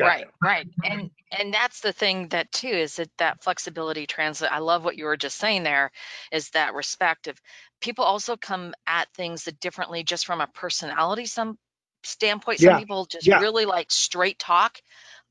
Right, 0.00 0.26
right. 0.42 0.66
And 0.84 1.10
and 1.38 1.54
that's 1.54 1.80
the 1.80 1.92
thing 1.92 2.28
that 2.28 2.52
too 2.52 2.68
is 2.68 2.96
that 2.96 3.10
that 3.18 3.42
flexibility 3.42 4.06
translate. 4.06 4.52
I 4.52 4.58
love 4.58 4.84
what 4.84 4.98
you 4.98 5.04
were 5.06 5.16
just 5.16 5.38
saying 5.38 5.62
there 5.62 5.90
is 6.32 6.50
that 6.50 6.74
respect 6.74 7.26
of 7.28 7.40
people 7.80 8.04
also 8.04 8.36
come 8.36 8.74
at 8.86 9.08
things 9.14 9.44
that 9.44 9.60
differently 9.60 10.02
just 10.04 10.26
from 10.26 10.40
a 10.40 10.46
personality 10.48 11.26
some 11.26 11.58
standpoint. 12.04 12.60
Some 12.60 12.74
Yeah. 12.74 12.76
people 12.76 13.06
just 13.06 13.28
Yeah. 13.28 13.38
really 13.38 13.64
like 13.64 13.90
straight 13.90 14.38
talk. 14.38 14.78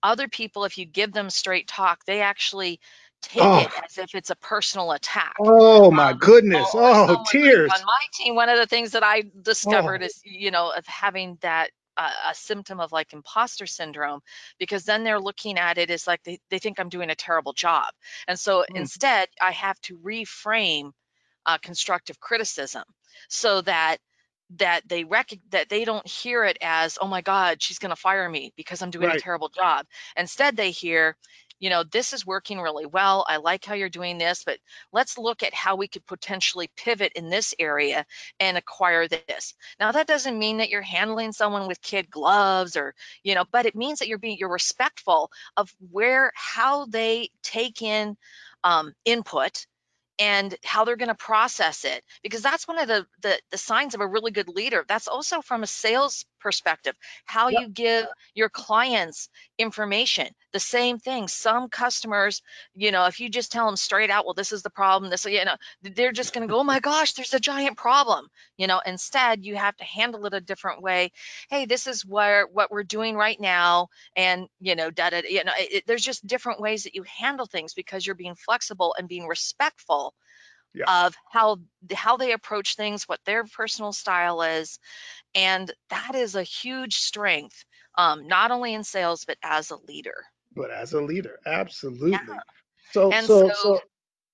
Other 0.03 0.27
people, 0.27 0.65
if 0.65 0.77
you 0.77 0.85
give 0.85 1.13
them 1.13 1.29
straight 1.29 1.67
talk, 1.67 2.03
they 2.05 2.21
actually 2.21 2.79
take 3.21 3.43
Oh, 3.43 3.57
it 3.57 3.71
as 3.85 3.97
if 3.97 4.15
it's 4.15 4.31
a 4.31 4.35
personal 4.37 4.91
attack. 4.91 5.39
oh 5.39 5.91
my 5.91 6.13
Um, 6.13 6.13
goodness. 6.13 6.73
or 7.07 7.17
Oh, 7.17 7.17
tears! 7.17 7.73
on 7.73 7.85
my 7.85 7.99
team, 8.13 8.35
one 8.35 8.49
of 8.49 8.57
the 8.57 8.67
things 8.67 8.91
that 8.91 9.03
I 9.03 9.23
discovered 9.41 10.01
Oh. 10.01 10.03
is, 10.03 10.19
you 10.23 10.51
know, 10.51 10.71
of 10.75 10.85
having 10.87 11.37
that 11.41 11.71
uh, 11.97 12.11
a 12.29 12.35
symptom 12.35 12.79
of 12.79 12.91
like 12.91 13.13
imposter 13.13 13.65
syndrome 13.65 14.21
because 14.59 14.83
then 14.85 15.03
they're 15.03 15.19
looking 15.19 15.57
at 15.57 15.77
it 15.77 15.89
as 15.89 16.07
like 16.07 16.23
they, 16.23 16.39
they 16.49 16.59
think 16.59 16.79
I'm 16.79 16.89
doing 16.89 17.09
a 17.09 17.15
terrible 17.15 17.53
job. 17.53 17.93
And 18.27 18.39
so 18.39 18.65
Mm, 18.69 18.75
instead, 18.75 19.29
I 19.41 19.51
have 19.51 19.79
to 19.81 19.97
reframe 19.97 20.91
uh, 21.45 21.57
constructive 21.57 22.19
criticism 22.19 22.83
so 23.29 23.61
that 23.61 23.97
that 24.57 24.87
they 24.87 25.03
rec- 25.05 25.39
that 25.51 25.69
they 25.69 25.85
don't 25.85 26.05
hear 26.05 26.43
it 26.43 26.57
as 26.61 26.97
oh 27.01 27.07
my 27.07 27.21
god 27.21 27.61
she's 27.61 27.79
going 27.79 27.89
to 27.89 27.95
fire 27.95 28.27
me 28.29 28.51
because 28.57 28.81
i'm 28.81 28.89
doing 28.91 29.09
a 29.11 29.15
terrible 29.15 29.49
job. 29.49 29.85
Instead 30.17 30.57
they 30.57 30.71
hear 30.71 31.15
you 31.61 31.69
know 31.69 31.83
this 31.83 32.11
is 32.11 32.25
working 32.25 32.59
really 32.59 32.85
well. 32.85 33.25
I 33.29 33.37
like 33.37 33.63
how 33.63 33.75
you're 33.75 33.89
doing 33.89 34.17
this 34.17 34.43
but 34.43 34.59
let's 34.91 35.17
look 35.17 35.43
at 35.43 35.53
how 35.53 35.77
we 35.77 35.87
could 35.87 36.05
potentially 36.05 36.69
pivot 36.75 37.13
in 37.15 37.29
this 37.29 37.55
area 37.59 38.05
and 38.41 38.57
acquire 38.57 39.07
this. 39.07 39.53
Now 39.79 39.93
that 39.93 40.07
doesn't 40.07 40.37
mean 40.37 40.57
that 40.57 40.69
you're 40.69 40.81
handling 40.81 41.31
someone 41.31 41.67
with 41.67 41.81
kid 41.81 42.11
gloves 42.11 42.75
or 42.75 42.93
you 43.23 43.35
know 43.35 43.45
but 43.53 43.65
it 43.65 43.75
means 43.75 43.99
that 43.99 44.09
you're 44.09 44.17
being 44.17 44.37
you're 44.37 44.51
respectful 44.51 45.31
of 45.55 45.73
where 45.91 46.33
how 46.35 46.85
they 46.87 47.29
take 47.43 47.81
in 47.81 48.17
um, 48.63 48.93
input 49.05 49.65
and 50.19 50.55
how 50.63 50.85
they're 50.85 50.95
going 50.97 51.07
to 51.09 51.15
process 51.15 51.85
it 51.85 52.03
because 52.23 52.41
that's 52.41 52.67
one 52.67 52.77
of 52.79 52.87
the, 52.87 53.05
the 53.21 53.39
the 53.51 53.57
signs 53.57 53.93
of 53.95 54.01
a 54.01 54.07
really 54.07 54.31
good 54.31 54.47
leader. 54.49 54.85
That's 54.87 55.07
also 55.07 55.41
from 55.41 55.63
a 55.63 55.67
sales 55.67 56.25
perspective 56.39 56.95
how 57.25 57.49
Yep. 57.49 57.61
you 57.61 57.69
give 57.69 58.07
your 58.33 58.49
clients 58.49 59.29
information. 59.57 60.27
The 60.53 60.59
same 60.59 60.99
thing 60.99 61.27
some 61.27 61.69
customers 61.69 62.41
you 62.73 62.91
know 62.91 63.05
if 63.05 63.19
you 63.19 63.29
just 63.29 63.51
tell 63.51 63.65
them 63.65 63.75
straight 63.77 64.09
out 64.09 64.25
well 64.25 64.33
this 64.33 64.51
is 64.51 64.63
the 64.63 64.69
problem 64.69 65.09
this 65.09 65.25
you 65.25 65.45
know 65.45 65.55
they're 65.81 66.11
just 66.11 66.33
going 66.33 66.47
to 66.47 66.51
go 66.51 66.59
oh 66.59 66.63
my 66.63 66.79
gosh 66.79 67.13
there's 67.13 67.33
a 67.33 67.39
giant 67.39 67.77
problem 67.77 68.27
you 68.57 68.67
know? 68.67 68.81
Instead 68.85 69.45
you 69.45 69.55
have 69.55 69.75
to 69.77 69.83
handle 69.83 70.25
it 70.25 70.33
a 70.33 70.41
different 70.41 70.81
way. 70.81 71.11
Hey 71.49 71.65
this 71.65 71.87
is 71.87 72.05
where 72.05 72.45
what 72.47 72.71
we're 72.71 72.83
doing 72.83 73.15
right 73.15 73.39
now 73.39 73.87
and 74.15 74.47
you 74.59 74.75
know 74.75 74.89
da, 74.91 75.09
da, 75.09 75.21
da, 75.21 75.29
you 75.29 75.43
know 75.43 75.53
it- 75.57 75.83
there's 75.87 76.03
just 76.03 76.25
different 76.25 76.59
ways 76.59 76.83
that 76.83 76.95
you 76.95 77.03
handle 77.03 77.45
things 77.45 77.73
because 77.73 78.05
you're 78.05 78.15
being 78.15 78.35
flexible 78.35 78.95
and 78.97 79.07
being 79.07 79.27
respectful 79.27 80.10
Yeah. 80.73 80.85
of 80.87 81.15
how 81.31 81.57
how 81.93 82.17
they 82.17 82.31
approach 82.31 82.75
things 82.75 83.07
what 83.07 83.19
their 83.25 83.43
personal 83.43 83.91
style 83.93 84.41
is 84.41 84.79
and 85.35 85.71
that 85.89 86.15
is 86.15 86.35
a 86.35 86.43
huge 86.43 86.95
strength 86.97 87.65
um, 87.97 88.27
not 88.27 88.51
only 88.51 88.73
in 88.73 88.83
sales 88.83 89.25
but 89.25 89.37
as 89.43 89.71
a 89.71 89.77
leader 89.87 90.15
But 90.55 90.71
as 90.71 90.93
a 90.93 91.01
leader, 91.01 91.39
yeah 92.03 92.17
absolutely. 92.21 92.37
So, 92.91 93.11
and 93.11 93.25
so 93.31 93.49
so, 93.49 93.49
so, 93.53 93.79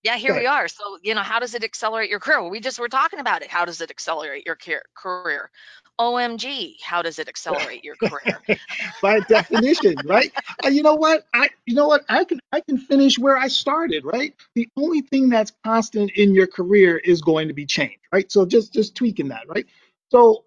yeah 0.03 0.17
here 0.17 0.35
we 0.35 0.45
are 0.45 0.67
so 0.67 0.97
you 1.03 1.15
know 1.15 1.21
how 1.21 1.39
does 1.39 1.55
it 1.55 1.63
accelerate 1.63 2.09
your 2.09 2.19
career 2.19 2.41
well, 2.41 2.51
we 2.51 2.59
just 2.59 2.79
were 2.79 2.89
talking 2.89 3.19
about 3.19 3.41
it 3.43 3.49
how 3.49 3.65
does 3.65 3.81
it 3.81 3.91
accelerate 3.91 4.45
your 4.45 4.57
career 4.95 5.51
omg 5.99 6.75
how 6.83 7.01
does 7.01 7.19
it 7.19 7.29
accelerate 7.29 7.83
your 7.83 7.97
career 7.97 8.43
By 9.01 9.21
definition, 9.21 10.03
right? 10.05 10.33
Uh, 10.65 10.69
you 10.69 10.83
know 10.83 10.95
what? 10.95 11.25
I, 11.33 11.49
you 11.65 11.75
know 11.75 11.87
what? 11.87 12.05
I 12.09 12.25
can, 12.25 12.39
I 12.51 12.61
can 12.61 12.77
finish 12.77 13.19
where 13.19 13.37
I 13.37 13.47
started, 13.49 14.05
right? 14.05 14.33
The 14.55 14.69
only 14.77 15.01
thing 15.01 15.29
that's 15.29 15.53
constant 15.63 16.11
in 16.11 16.33
your 16.35 16.47
career 16.47 16.97
is 16.97 17.21
going 17.21 17.49
to 17.49 17.53
be 17.55 17.65
change, 17.65 17.99
right? 18.13 18.31
So 18.31 18.45
just, 18.45 18.73
just 18.73 18.95
tweaking 18.95 19.29
that, 19.29 19.47
right? 19.49 19.67
So 20.11 20.43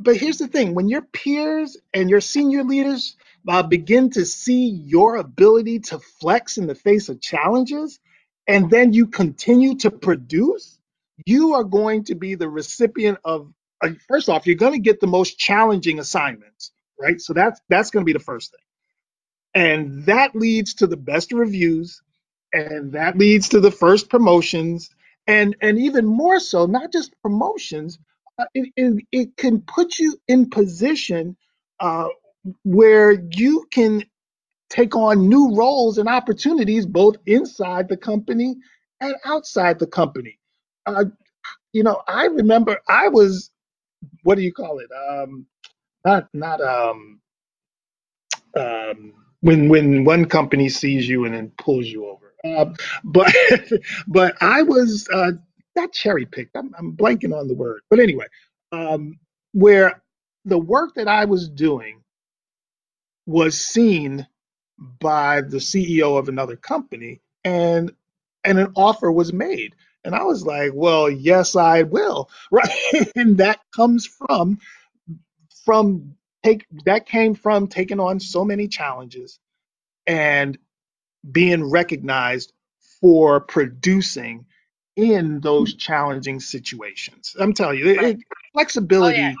But 0.00 0.16
here's 0.16 0.38
the 0.38 0.48
thing 0.48 0.74
when 0.74 0.88
your 0.88 1.02
peers 1.02 1.76
and 1.94 2.10
your 2.10 2.20
senior 2.20 2.64
leaders, 2.64 3.16
uh, 3.48 3.62
begin 3.62 4.10
to 4.10 4.26
see 4.26 4.68
your 4.68 5.16
ability 5.16 5.80
to 5.80 5.98
flex 5.98 6.58
in 6.58 6.66
the 6.66 6.74
face 6.74 7.08
of 7.08 7.20
challenges, 7.20 7.98
and 8.48 8.70
then 8.70 8.94
you 8.94 9.08
continue 9.08 9.76
to 9.78 9.92
produce, 9.92 10.80
you 11.26 11.54
are 11.54 11.64
going 11.64 12.04
to 12.06 12.16
be 12.16 12.36
the 12.36 12.50
recipient 12.50 13.20
of. 13.24 13.52
Uh, 13.84 13.90
first 14.08 14.30
off, 14.30 14.46
you're 14.48 14.56
going 14.56 14.74
to 14.74 14.80
get 14.80 15.00
the 15.00 15.08
most 15.08 15.38
challenging 15.38 16.00
assignments, 16.00 16.72
right? 17.00 17.20
So 17.20 17.34
that's 17.34 17.60
that's 17.70 17.92
going 17.92 18.02
to 18.04 18.06
be 18.06 18.14
the 18.14 18.24
first 18.24 18.52
thing, 18.52 19.64
and 19.64 20.06
that 20.06 20.36
leads 20.36 20.74
to 20.76 20.88
the 20.88 20.96
best 20.98 21.32
reviews, 21.32 22.02
and 22.52 22.92
that 22.94 23.18
leads 23.18 23.50
to 23.50 23.60
the 23.60 23.72
first 23.72 24.10
promotions, 24.10 24.90
and 25.26 25.56
and 25.62 25.78
even 25.78 26.06
more 26.06 26.40
so, 26.40 26.66
not 26.66 26.92
just 26.92 27.14
promotions, 27.22 27.98
uh, 28.38 28.46
it, 28.54 28.72
it 28.76 29.04
it 29.12 29.36
can 29.38 29.62
put 29.62 29.98
you 29.98 30.18
in 30.28 30.50
position 30.50 31.36
uh, 31.80 32.08
where 32.64 33.12
you 33.12 33.66
can 33.70 34.04
take 34.70 34.96
on 34.96 35.28
new 35.28 35.54
roles 35.56 35.98
and 35.98 36.08
opportunities 36.08 36.86
both 36.86 37.16
inside 37.26 37.88
the 37.88 37.96
company 37.96 38.56
and 39.00 39.14
outside 39.24 39.78
the 39.78 39.86
company. 39.86 40.38
Uh, 40.86 41.06
you 41.72 41.82
know, 41.82 42.02
I 42.08 42.26
remember 42.26 42.78
I 42.88 43.08
was 43.08 43.50
what 44.22 44.36
do 44.36 44.42
you 44.42 44.52
call 44.52 44.80
it? 44.80 44.88
Um, 44.92 45.46
not 46.04 46.28
not 46.34 46.60
um, 46.60 47.20
um, 48.56 49.14
when 49.40 49.68
when 49.68 50.04
one 50.04 50.26
company 50.26 50.68
sees 50.68 51.08
you 51.08 51.24
and 51.24 51.34
then 51.34 51.52
pulls 51.58 51.86
you 51.86 52.06
over. 52.06 52.34
Uh, 52.44 52.72
but 53.04 53.34
but 54.08 54.36
I 54.42 54.62
was 54.62 55.08
uh, 55.12 55.32
not 55.76 55.92
cherry 55.92 56.26
picked. 56.26 56.56
I'm, 56.56 56.74
I'm 56.78 56.96
blanking 56.96 57.38
on 57.38 57.48
the 57.48 57.54
word. 57.54 57.82
But 57.90 58.00
anyway, 58.00 58.26
um, 58.72 59.18
where 59.52 60.02
the 60.44 60.58
work 60.58 60.94
that 60.96 61.08
I 61.08 61.26
was 61.26 61.48
doing 61.48 62.02
was 63.26 63.60
seen 63.60 64.26
by 64.78 65.42
the 65.42 65.58
CEO 65.58 66.18
of 66.18 66.28
another 66.28 66.56
company 66.56 67.20
and 67.44 67.92
and 68.44 68.58
an 68.58 68.72
offer 68.76 69.12
was 69.12 69.32
made. 69.32 69.76
And 70.04 70.14
I 70.14 70.24
was 70.24 70.44
like, 70.46 70.72
well, 70.74 71.10
yes, 71.10 71.56
I 71.56 71.82
will. 71.82 72.30
Right. 72.52 72.70
and 73.16 73.38
that 73.38 73.60
comes 73.74 74.06
from 74.06 74.60
from 75.64 76.16
take 76.44 76.66
that 76.84 77.06
came 77.06 77.34
from 77.34 77.68
taking 77.68 78.00
on 78.00 78.20
so 78.20 78.44
many 78.44 78.68
challenges 78.68 79.40
and 80.06 80.58
being 81.30 81.70
recognized 81.70 82.52
for 83.00 83.40
producing 83.40 84.46
in 84.96 85.40
those 85.40 85.74
challenging 85.74 86.40
situations. 86.40 87.36
I'm 87.38 87.54
telling 87.54 87.78
you, 87.78 87.88
it, 87.88 88.02
it- 88.02 88.18
Oh 89.00 89.08
yeah. 89.10 89.32
flexibility 89.32 89.36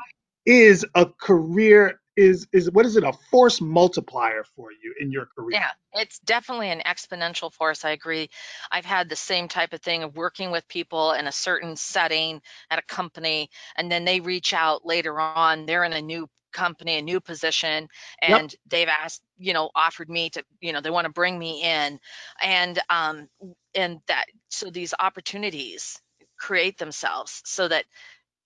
is 0.46 0.86
a 0.94 1.06
career 1.06 2.00
is 2.18 2.48
is 2.52 2.70
what 2.70 2.84
is 2.84 2.96
it 2.96 3.04
a 3.04 3.12
force 3.30 3.60
multiplier 3.60 4.44
for 4.56 4.72
you 4.72 4.94
in 5.00 5.12
your 5.12 5.26
career. 5.26 5.60
Yeah, 5.60 5.70
it's 5.94 6.18
definitely 6.18 6.70
an 6.70 6.82
exponential 6.84 7.52
force. 7.52 7.84
I 7.84 7.90
agree. 7.90 8.28
I've 8.70 8.84
had 8.84 9.08
the 9.08 9.16
same 9.16 9.48
type 9.48 9.72
of 9.72 9.80
thing 9.80 10.02
of 10.02 10.16
working 10.16 10.50
with 10.50 10.66
people 10.68 11.12
in 11.12 11.26
a 11.26 11.32
certain 11.32 11.76
setting 11.76 12.42
at 12.70 12.78
a 12.78 12.82
company, 12.82 13.50
and 13.76 13.90
then 13.90 14.04
they 14.04 14.20
reach 14.20 14.52
out 14.52 14.84
later 14.84 15.18
on. 15.20 15.64
They're 15.64 15.84
in 15.84 15.92
a 15.92 16.02
new 16.02 16.28
company, 16.52 16.98
a 16.98 17.02
new 17.02 17.20
position, 17.20 17.88
Yep. 18.26 18.42
and 18.42 18.54
they've 18.66 18.88
asked, 18.88 19.22
you 19.38 19.52
know, 19.52 19.70
offered 19.74 20.08
me 20.10 20.30
to, 20.30 20.42
you 20.60 20.72
know, 20.72 20.80
they 20.80 20.90
want 20.90 21.04
to 21.06 21.12
bring 21.12 21.38
me 21.38 21.62
in, 21.62 22.00
and 22.42 22.78
um, 22.90 23.28
and 23.74 24.00
that 24.08 24.26
so 24.50 24.70
these 24.70 24.92
opportunities 24.98 26.00
create 26.38 26.78
themselves 26.78 27.42
so 27.44 27.68
that 27.68 27.84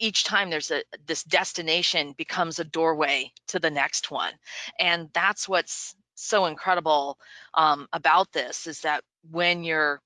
each 0.02 0.24
time 0.24 0.50
there's 0.50 0.72
a 0.72 0.82
this 1.06 1.22
destination 1.22 2.12
becomes 2.18 2.58
a 2.58 2.64
doorway 2.64 3.30
to 3.46 3.60
the 3.60 3.70
next 3.70 4.10
one. 4.10 4.32
And 4.78 5.08
that's 5.14 5.48
what's 5.48 5.94
so 6.16 6.46
incredible 6.46 7.18
um, 7.54 7.86
about 7.92 8.32
this 8.32 8.66
is 8.66 8.80
that 8.80 9.04
when 9.30 9.62
you're 9.62 10.00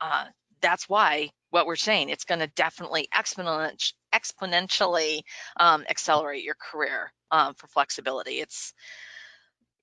uh, 0.00 0.24
that's 0.62 0.88
why 0.88 1.28
what 1.50 1.66
we're 1.66 1.76
saying 1.76 2.08
it's 2.08 2.24
going 2.24 2.40
to 2.40 2.46
definitely 2.48 3.06
exponent, 3.12 3.92
exponentially 4.14 5.20
um, 5.60 5.84
accelerate 5.90 6.42
your 6.42 6.56
career 6.56 7.12
um, 7.30 7.52
for 7.54 7.66
flexibility. 7.66 8.40
It's 8.40 8.72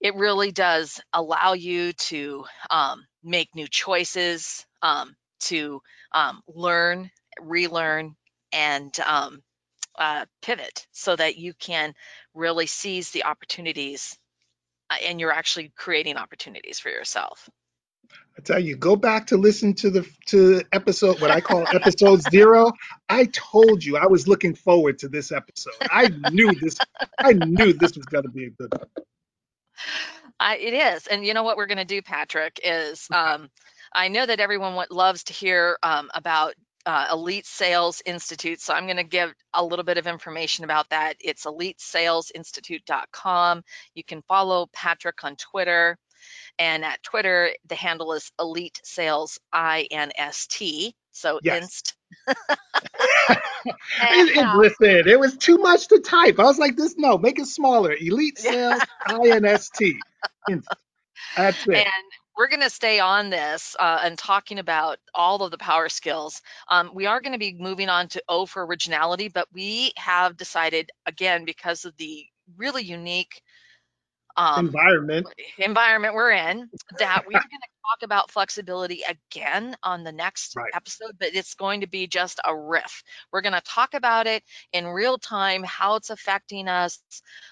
it 0.02 0.16
really 0.16 0.52
does 0.52 1.00
allow 1.14 1.54
you 1.54 1.94
to 1.94 2.46
um, 2.72 3.06
make 3.24 3.54
new 3.54 3.68
choices 3.68 4.66
um, 4.82 5.16
to 5.42 5.82
um, 6.14 6.42
learn 6.48 7.12
relearn 7.40 8.16
and 8.52 9.00
um, 9.06 9.42
uh, 10.02 10.26
pivot 10.42 10.88
so 10.92 11.16
that 11.16 11.38
you 11.38 11.54
can 11.54 11.94
really 12.34 12.66
seize 12.66 13.12
the 13.12 13.26
opportunities 13.26 14.18
uh, 14.90 14.96
and 15.06 15.20
you're 15.20 15.32
actually 15.32 15.72
creating 15.76 16.18
opportunities 16.18 16.80
for 16.80 16.90
yourself. 16.90 17.48
I 18.36 18.42
tell 18.42 18.60
you, 18.60 18.76
go 18.76 18.96
back 18.96 19.28
to 19.28 19.38
listen 19.38 19.76
to 19.76 19.92
the 19.92 20.10
to 20.30 20.64
episode 20.72 21.22
what 21.22 21.30
I 21.30 21.40
call 21.40 21.68
episode 21.74 22.24
zero. 22.32 22.72
I 23.10 23.26
told 23.26 23.84
you 23.86 23.96
I 23.96 24.08
was 24.08 24.28
looking 24.28 24.56
forward 24.56 24.98
to 25.00 25.08
this 25.08 25.32
episode. 25.32 25.76
I 25.82 26.10
knew 26.32 26.52
this. 26.60 26.78
I 27.20 27.34
knew 27.34 27.72
this 27.72 27.96
was 27.96 28.08
going 28.08 28.24
to 28.24 28.32
be 28.32 28.46
a 28.46 28.50
good 28.50 28.74
one. 28.74 29.06
I, 30.40 30.58
it 30.58 30.74
is. 30.74 31.06
And 31.06 31.24
you 31.24 31.36
know 31.36 31.44
what 31.44 31.58
we're 31.58 31.68
going 31.68 31.78
to 31.78 31.86
do, 31.86 32.02
Patrick, 32.02 32.60
is 32.64 33.08
um, 33.14 33.52
I 33.94 34.08
know 34.08 34.26
that 34.26 34.40
everyone 34.40 34.84
loves 34.90 35.26
to 35.26 35.34
hear 35.34 35.78
um, 35.84 36.10
about 36.16 36.56
uh, 36.86 37.08
Elite 37.12 37.46
Sales 37.46 38.02
Institute. 38.06 38.60
So 38.62 38.74
I'm 38.74 38.86
going 38.86 38.96
to 38.98 39.04
give 39.04 39.34
a 39.54 39.64
little 39.64 39.86
bit 39.86 39.98
of 39.98 40.08
information 40.08 40.64
about 40.66 40.90
that. 40.90 41.16
It's 41.20 41.46
elitesalesinstitute.com. 41.46 43.64
You 43.96 44.04
can 44.04 44.22
follow 44.24 44.68
Patrick 44.74 45.24
on 45.24 45.36
Twitter. 45.36 45.98
And 46.60 46.84
at 46.86 47.02
Twitter, 47.04 47.52
the 47.68 47.76
handle 47.76 48.14
is 48.14 48.32
Elite 48.40 48.80
Sales 48.84 49.40
INST. 49.54 50.94
So 51.12 51.40
Yes. 51.44 51.64
inst. 51.64 51.96
It- 53.66 54.36
it- 54.38 54.56
listen, 54.56 55.08
it 55.08 55.20
was 55.20 55.38
too 55.38 55.58
much 55.60 55.88
to 55.90 56.00
type. 56.00 56.40
I 56.40 56.44
was 56.44 56.58
like, 56.58 56.76
this 56.76 56.96
no, 56.98 57.18
make 57.20 57.38
it 57.40 57.46
smaller. 57.46 57.94
Elite. 57.94 58.38
Sales 58.40 58.82
INST. 59.08 59.94
That's 61.38 61.68
it. 61.68 61.76
And 61.76 61.86
we're 62.38 62.48
going 62.48 62.62
to 62.62 62.70
stay 62.70 63.00
on 63.00 63.30
this 63.30 63.76
uh, 63.80 64.00
and 64.04 64.18
talking 64.18 64.60
about 64.60 64.98
all 65.14 65.44
of 65.44 65.52
the 65.52 65.58
power 65.58 65.90
skills. 65.90 66.42
Um, 66.70 66.92
we 66.94 67.06
are 67.06 67.22
going 67.22 67.34
to 67.34 67.40
be 67.40 67.56
moving 67.60 67.90
on 67.90 68.08
to 68.10 68.24
O 68.30 68.46
for 68.46 68.66
originality, 68.66 69.28
but 69.28 69.48
we 69.54 69.92
have 69.98 70.38
decided, 70.38 70.90
again, 71.06 71.46
because 71.46 71.86
of 71.86 71.96
the 71.98 72.26
really 72.58 72.84
unique 72.84 73.42
um, 74.38 74.78
Environment. 74.80 75.28
environment 75.58 76.14
we're 76.14 76.32
in, 76.32 76.70
that 76.98 77.26
we're 77.26 77.32
going 77.50 77.62
to 77.62 77.68
talk 77.90 78.04
about 78.04 78.32
flexibility 78.32 79.02
again 79.08 79.76
on 79.84 80.04
the 80.04 80.12
next 80.12 80.58
Right. 80.58 80.74
episode, 80.74 81.14
but 81.20 81.34
it's 81.36 81.54
going 81.56 81.82
to 81.82 81.88
be 81.88 82.08
just 82.08 82.40
a 82.46 82.56
riff. 82.56 83.04
We're 83.32 83.42
going 83.42 83.54
to 83.54 83.62
talk 83.62 83.94
about 83.94 84.28
it 84.28 84.44
in 84.74 84.86
real 84.88 85.18
time, 85.18 85.64
how 85.64 85.96
it's 85.96 86.10
affecting 86.10 86.68
us, 86.68 87.00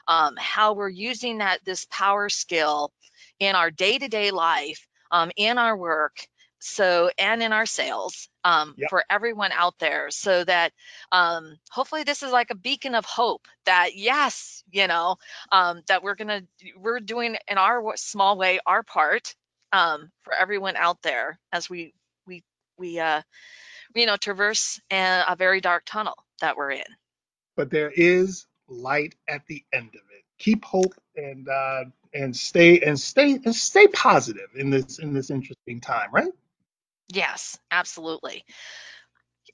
um, 0.07 0.35
how 0.37 0.73
we're 0.73 0.89
using 0.89 1.39
that 1.39 1.63
this 1.65 1.85
power 1.89 2.29
skill 2.29 2.91
in 3.39 3.55
our 3.55 3.69
day-to-day 3.71 4.31
life, 4.31 4.87
um, 5.11 5.31
in 5.35 5.57
our 5.57 5.75
work, 5.77 6.17
so 6.59 7.11
and 7.19 7.43
in 7.43 7.53
our 7.53 7.65
sales 7.67 8.29
um, 8.45 8.77
Yep. 8.77 8.89
for 8.89 9.03
everyone 9.09 9.51
out 9.53 9.79
there, 9.79 10.11
so 10.11 10.43
that 10.45 10.73
um, 11.11 11.57
hopefully 11.71 12.03
this 12.03 12.23
is 12.23 12.31
like 12.31 12.51
a 12.51 12.55
beacon 12.55 12.95
of 12.95 13.05
hope 13.05 13.47
that 13.65 13.95
yes, 13.95 14.63
you 14.71 14.87
know, 14.87 15.17
um, 15.51 15.83
that 15.89 16.03
we're 16.03 16.15
gonna 16.15 16.43
we're 16.77 17.01
doing 17.01 17.37
in 17.49 17.57
our 17.59 17.95
small 17.97 18.37
way 18.37 18.59
our 18.65 18.83
part 18.83 19.35
um, 19.73 20.11
for 20.23 20.33
everyone 20.33 20.75
out 20.77 21.01
there 21.03 21.39
as 21.53 21.69
we 21.69 21.93
we 22.27 22.43
we 22.77 22.99
uh, 22.99 23.21
you 23.95 24.05
know 24.07 24.17
traverse 24.17 24.81
a, 24.91 25.23
a 25.29 25.35
very 25.37 25.61
dark 25.61 25.83
tunnel 25.85 26.15
that 26.41 26.57
we're 26.57 26.71
in. 26.71 26.83
But 27.57 27.71
there 27.71 27.91
is 27.91 28.47
light 28.69 29.15
at 29.29 29.45
the 29.47 29.63
end 29.73 29.89
of 29.89 30.01
it. 30.11 30.23
Keep 30.39 30.65
hope 30.65 30.95
and 31.15 31.47
uh, 31.49 31.85
and 32.13 32.35
stay 32.35 32.79
and 32.81 32.99
stay 32.99 33.33
and 33.45 33.55
stay 33.55 33.87
positive 33.87 34.49
in 34.55 34.69
this 34.71 34.99
in 34.99 35.13
this 35.13 35.31
interesting 35.31 35.81
time, 35.81 36.09
right? 36.13 36.31
Yes, 37.11 37.57
absolutely. 37.71 38.45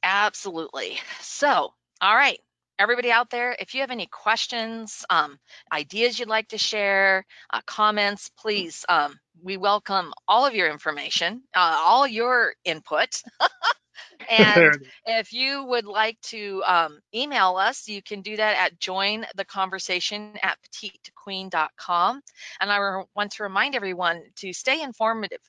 Absolutely. 0.03 0.99
So, 1.21 1.73
all 2.01 2.15
right, 2.15 2.39
everybody 2.79 3.11
out 3.11 3.29
there, 3.29 3.55
if 3.59 3.73
you 3.73 3.81
have 3.81 3.91
any 3.91 4.07
questions, 4.07 5.05
um, 5.09 5.39
ideas 5.71 6.19
you'd 6.19 6.29
like 6.29 6.49
to 6.49 6.57
share, 6.57 7.25
uh, 7.51 7.61
comments, 7.65 8.29
please, 8.37 8.85
um, 8.89 9.19
we 9.41 9.57
welcome 9.57 10.13
all 10.27 10.45
of 10.45 10.53
your 10.55 10.69
information, 10.69 11.41
uh, 11.55 11.75
all 11.85 12.07
your 12.07 12.53
input. 12.65 13.21
and 14.29 14.45
There 14.53 14.71
it 14.75 14.81
is. 14.81 14.93
if 15.05 15.33
you 15.33 15.63
would 15.65 15.85
like 15.85 16.19
to 16.21 16.63
um, 16.65 16.99
email 17.13 17.55
us, 17.57 17.87
you 17.87 18.01
can 18.01 18.21
do 18.21 18.37
that 18.37 18.57
at 18.57 18.79
join 18.79 19.25
the 19.35 19.45
conversation 19.45 20.33
at 20.43 20.57
petitequeen.com. 20.61 22.21
And 22.59 22.71
I 22.71 23.03
want 23.15 23.31
to 23.33 23.43
remind 23.43 23.75
everyone 23.75 24.23
to 24.37 24.53
stay 24.53 24.81
informative 24.81 25.39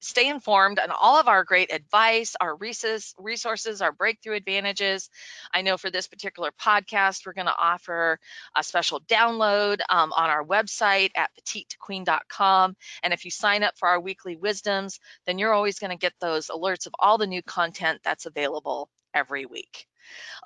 stay 0.00 0.28
informed 0.28 0.78
on 0.78 0.90
all 0.90 1.18
of 1.18 1.28
our 1.28 1.44
great 1.44 1.72
advice, 1.72 2.34
our 2.40 2.56
resources, 2.56 3.82
our 3.82 3.92
breakthrough 3.92 4.36
advantages. 4.36 5.10
I 5.52 5.62
know 5.62 5.76
for 5.76 5.90
this 5.90 6.08
particular 6.08 6.50
podcast, 6.60 7.26
we're 7.26 7.34
going 7.34 7.46
to 7.46 7.58
offer 7.58 8.18
a 8.56 8.64
special 8.64 9.00
download 9.02 9.80
um, 9.88 10.12
on 10.12 10.30
our 10.30 10.44
website 10.44 11.10
at 11.14 11.30
petite2queen.com. 11.36 12.76
And 13.02 13.12
if 13.12 13.24
you 13.24 13.30
sign 13.30 13.62
up 13.62 13.78
for 13.78 13.88
our 13.88 14.00
weekly 14.00 14.36
wisdoms, 14.36 14.98
then 15.26 15.38
you're 15.38 15.54
always 15.54 15.78
going 15.78 15.90
to 15.90 15.96
get 15.96 16.14
those 16.20 16.48
alerts 16.48 16.86
of 16.86 16.94
all 16.98 17.18
the 17.18 17.26
new 17.26 17.42
content 17.42 18.00
that's 18.02 18.26
available 18.26 18.88
every 19.14 19.46
week. 19.46 19.86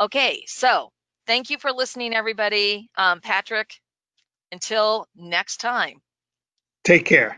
Okay, 0.00 0.44
so 0.46 0.90
thank 1.26 1.50
you 1.50 1.58
for 1.58 1.72
listening, 1.72 2.14
everybody. 2.14 2.90
Um, 2.96 3.20
Patrick, 3.20 3.80
until 4.52 5.06
next 5.14 5.58
time. 5.58 6.02
Take 6.84 7.06
care. 7.06 7.36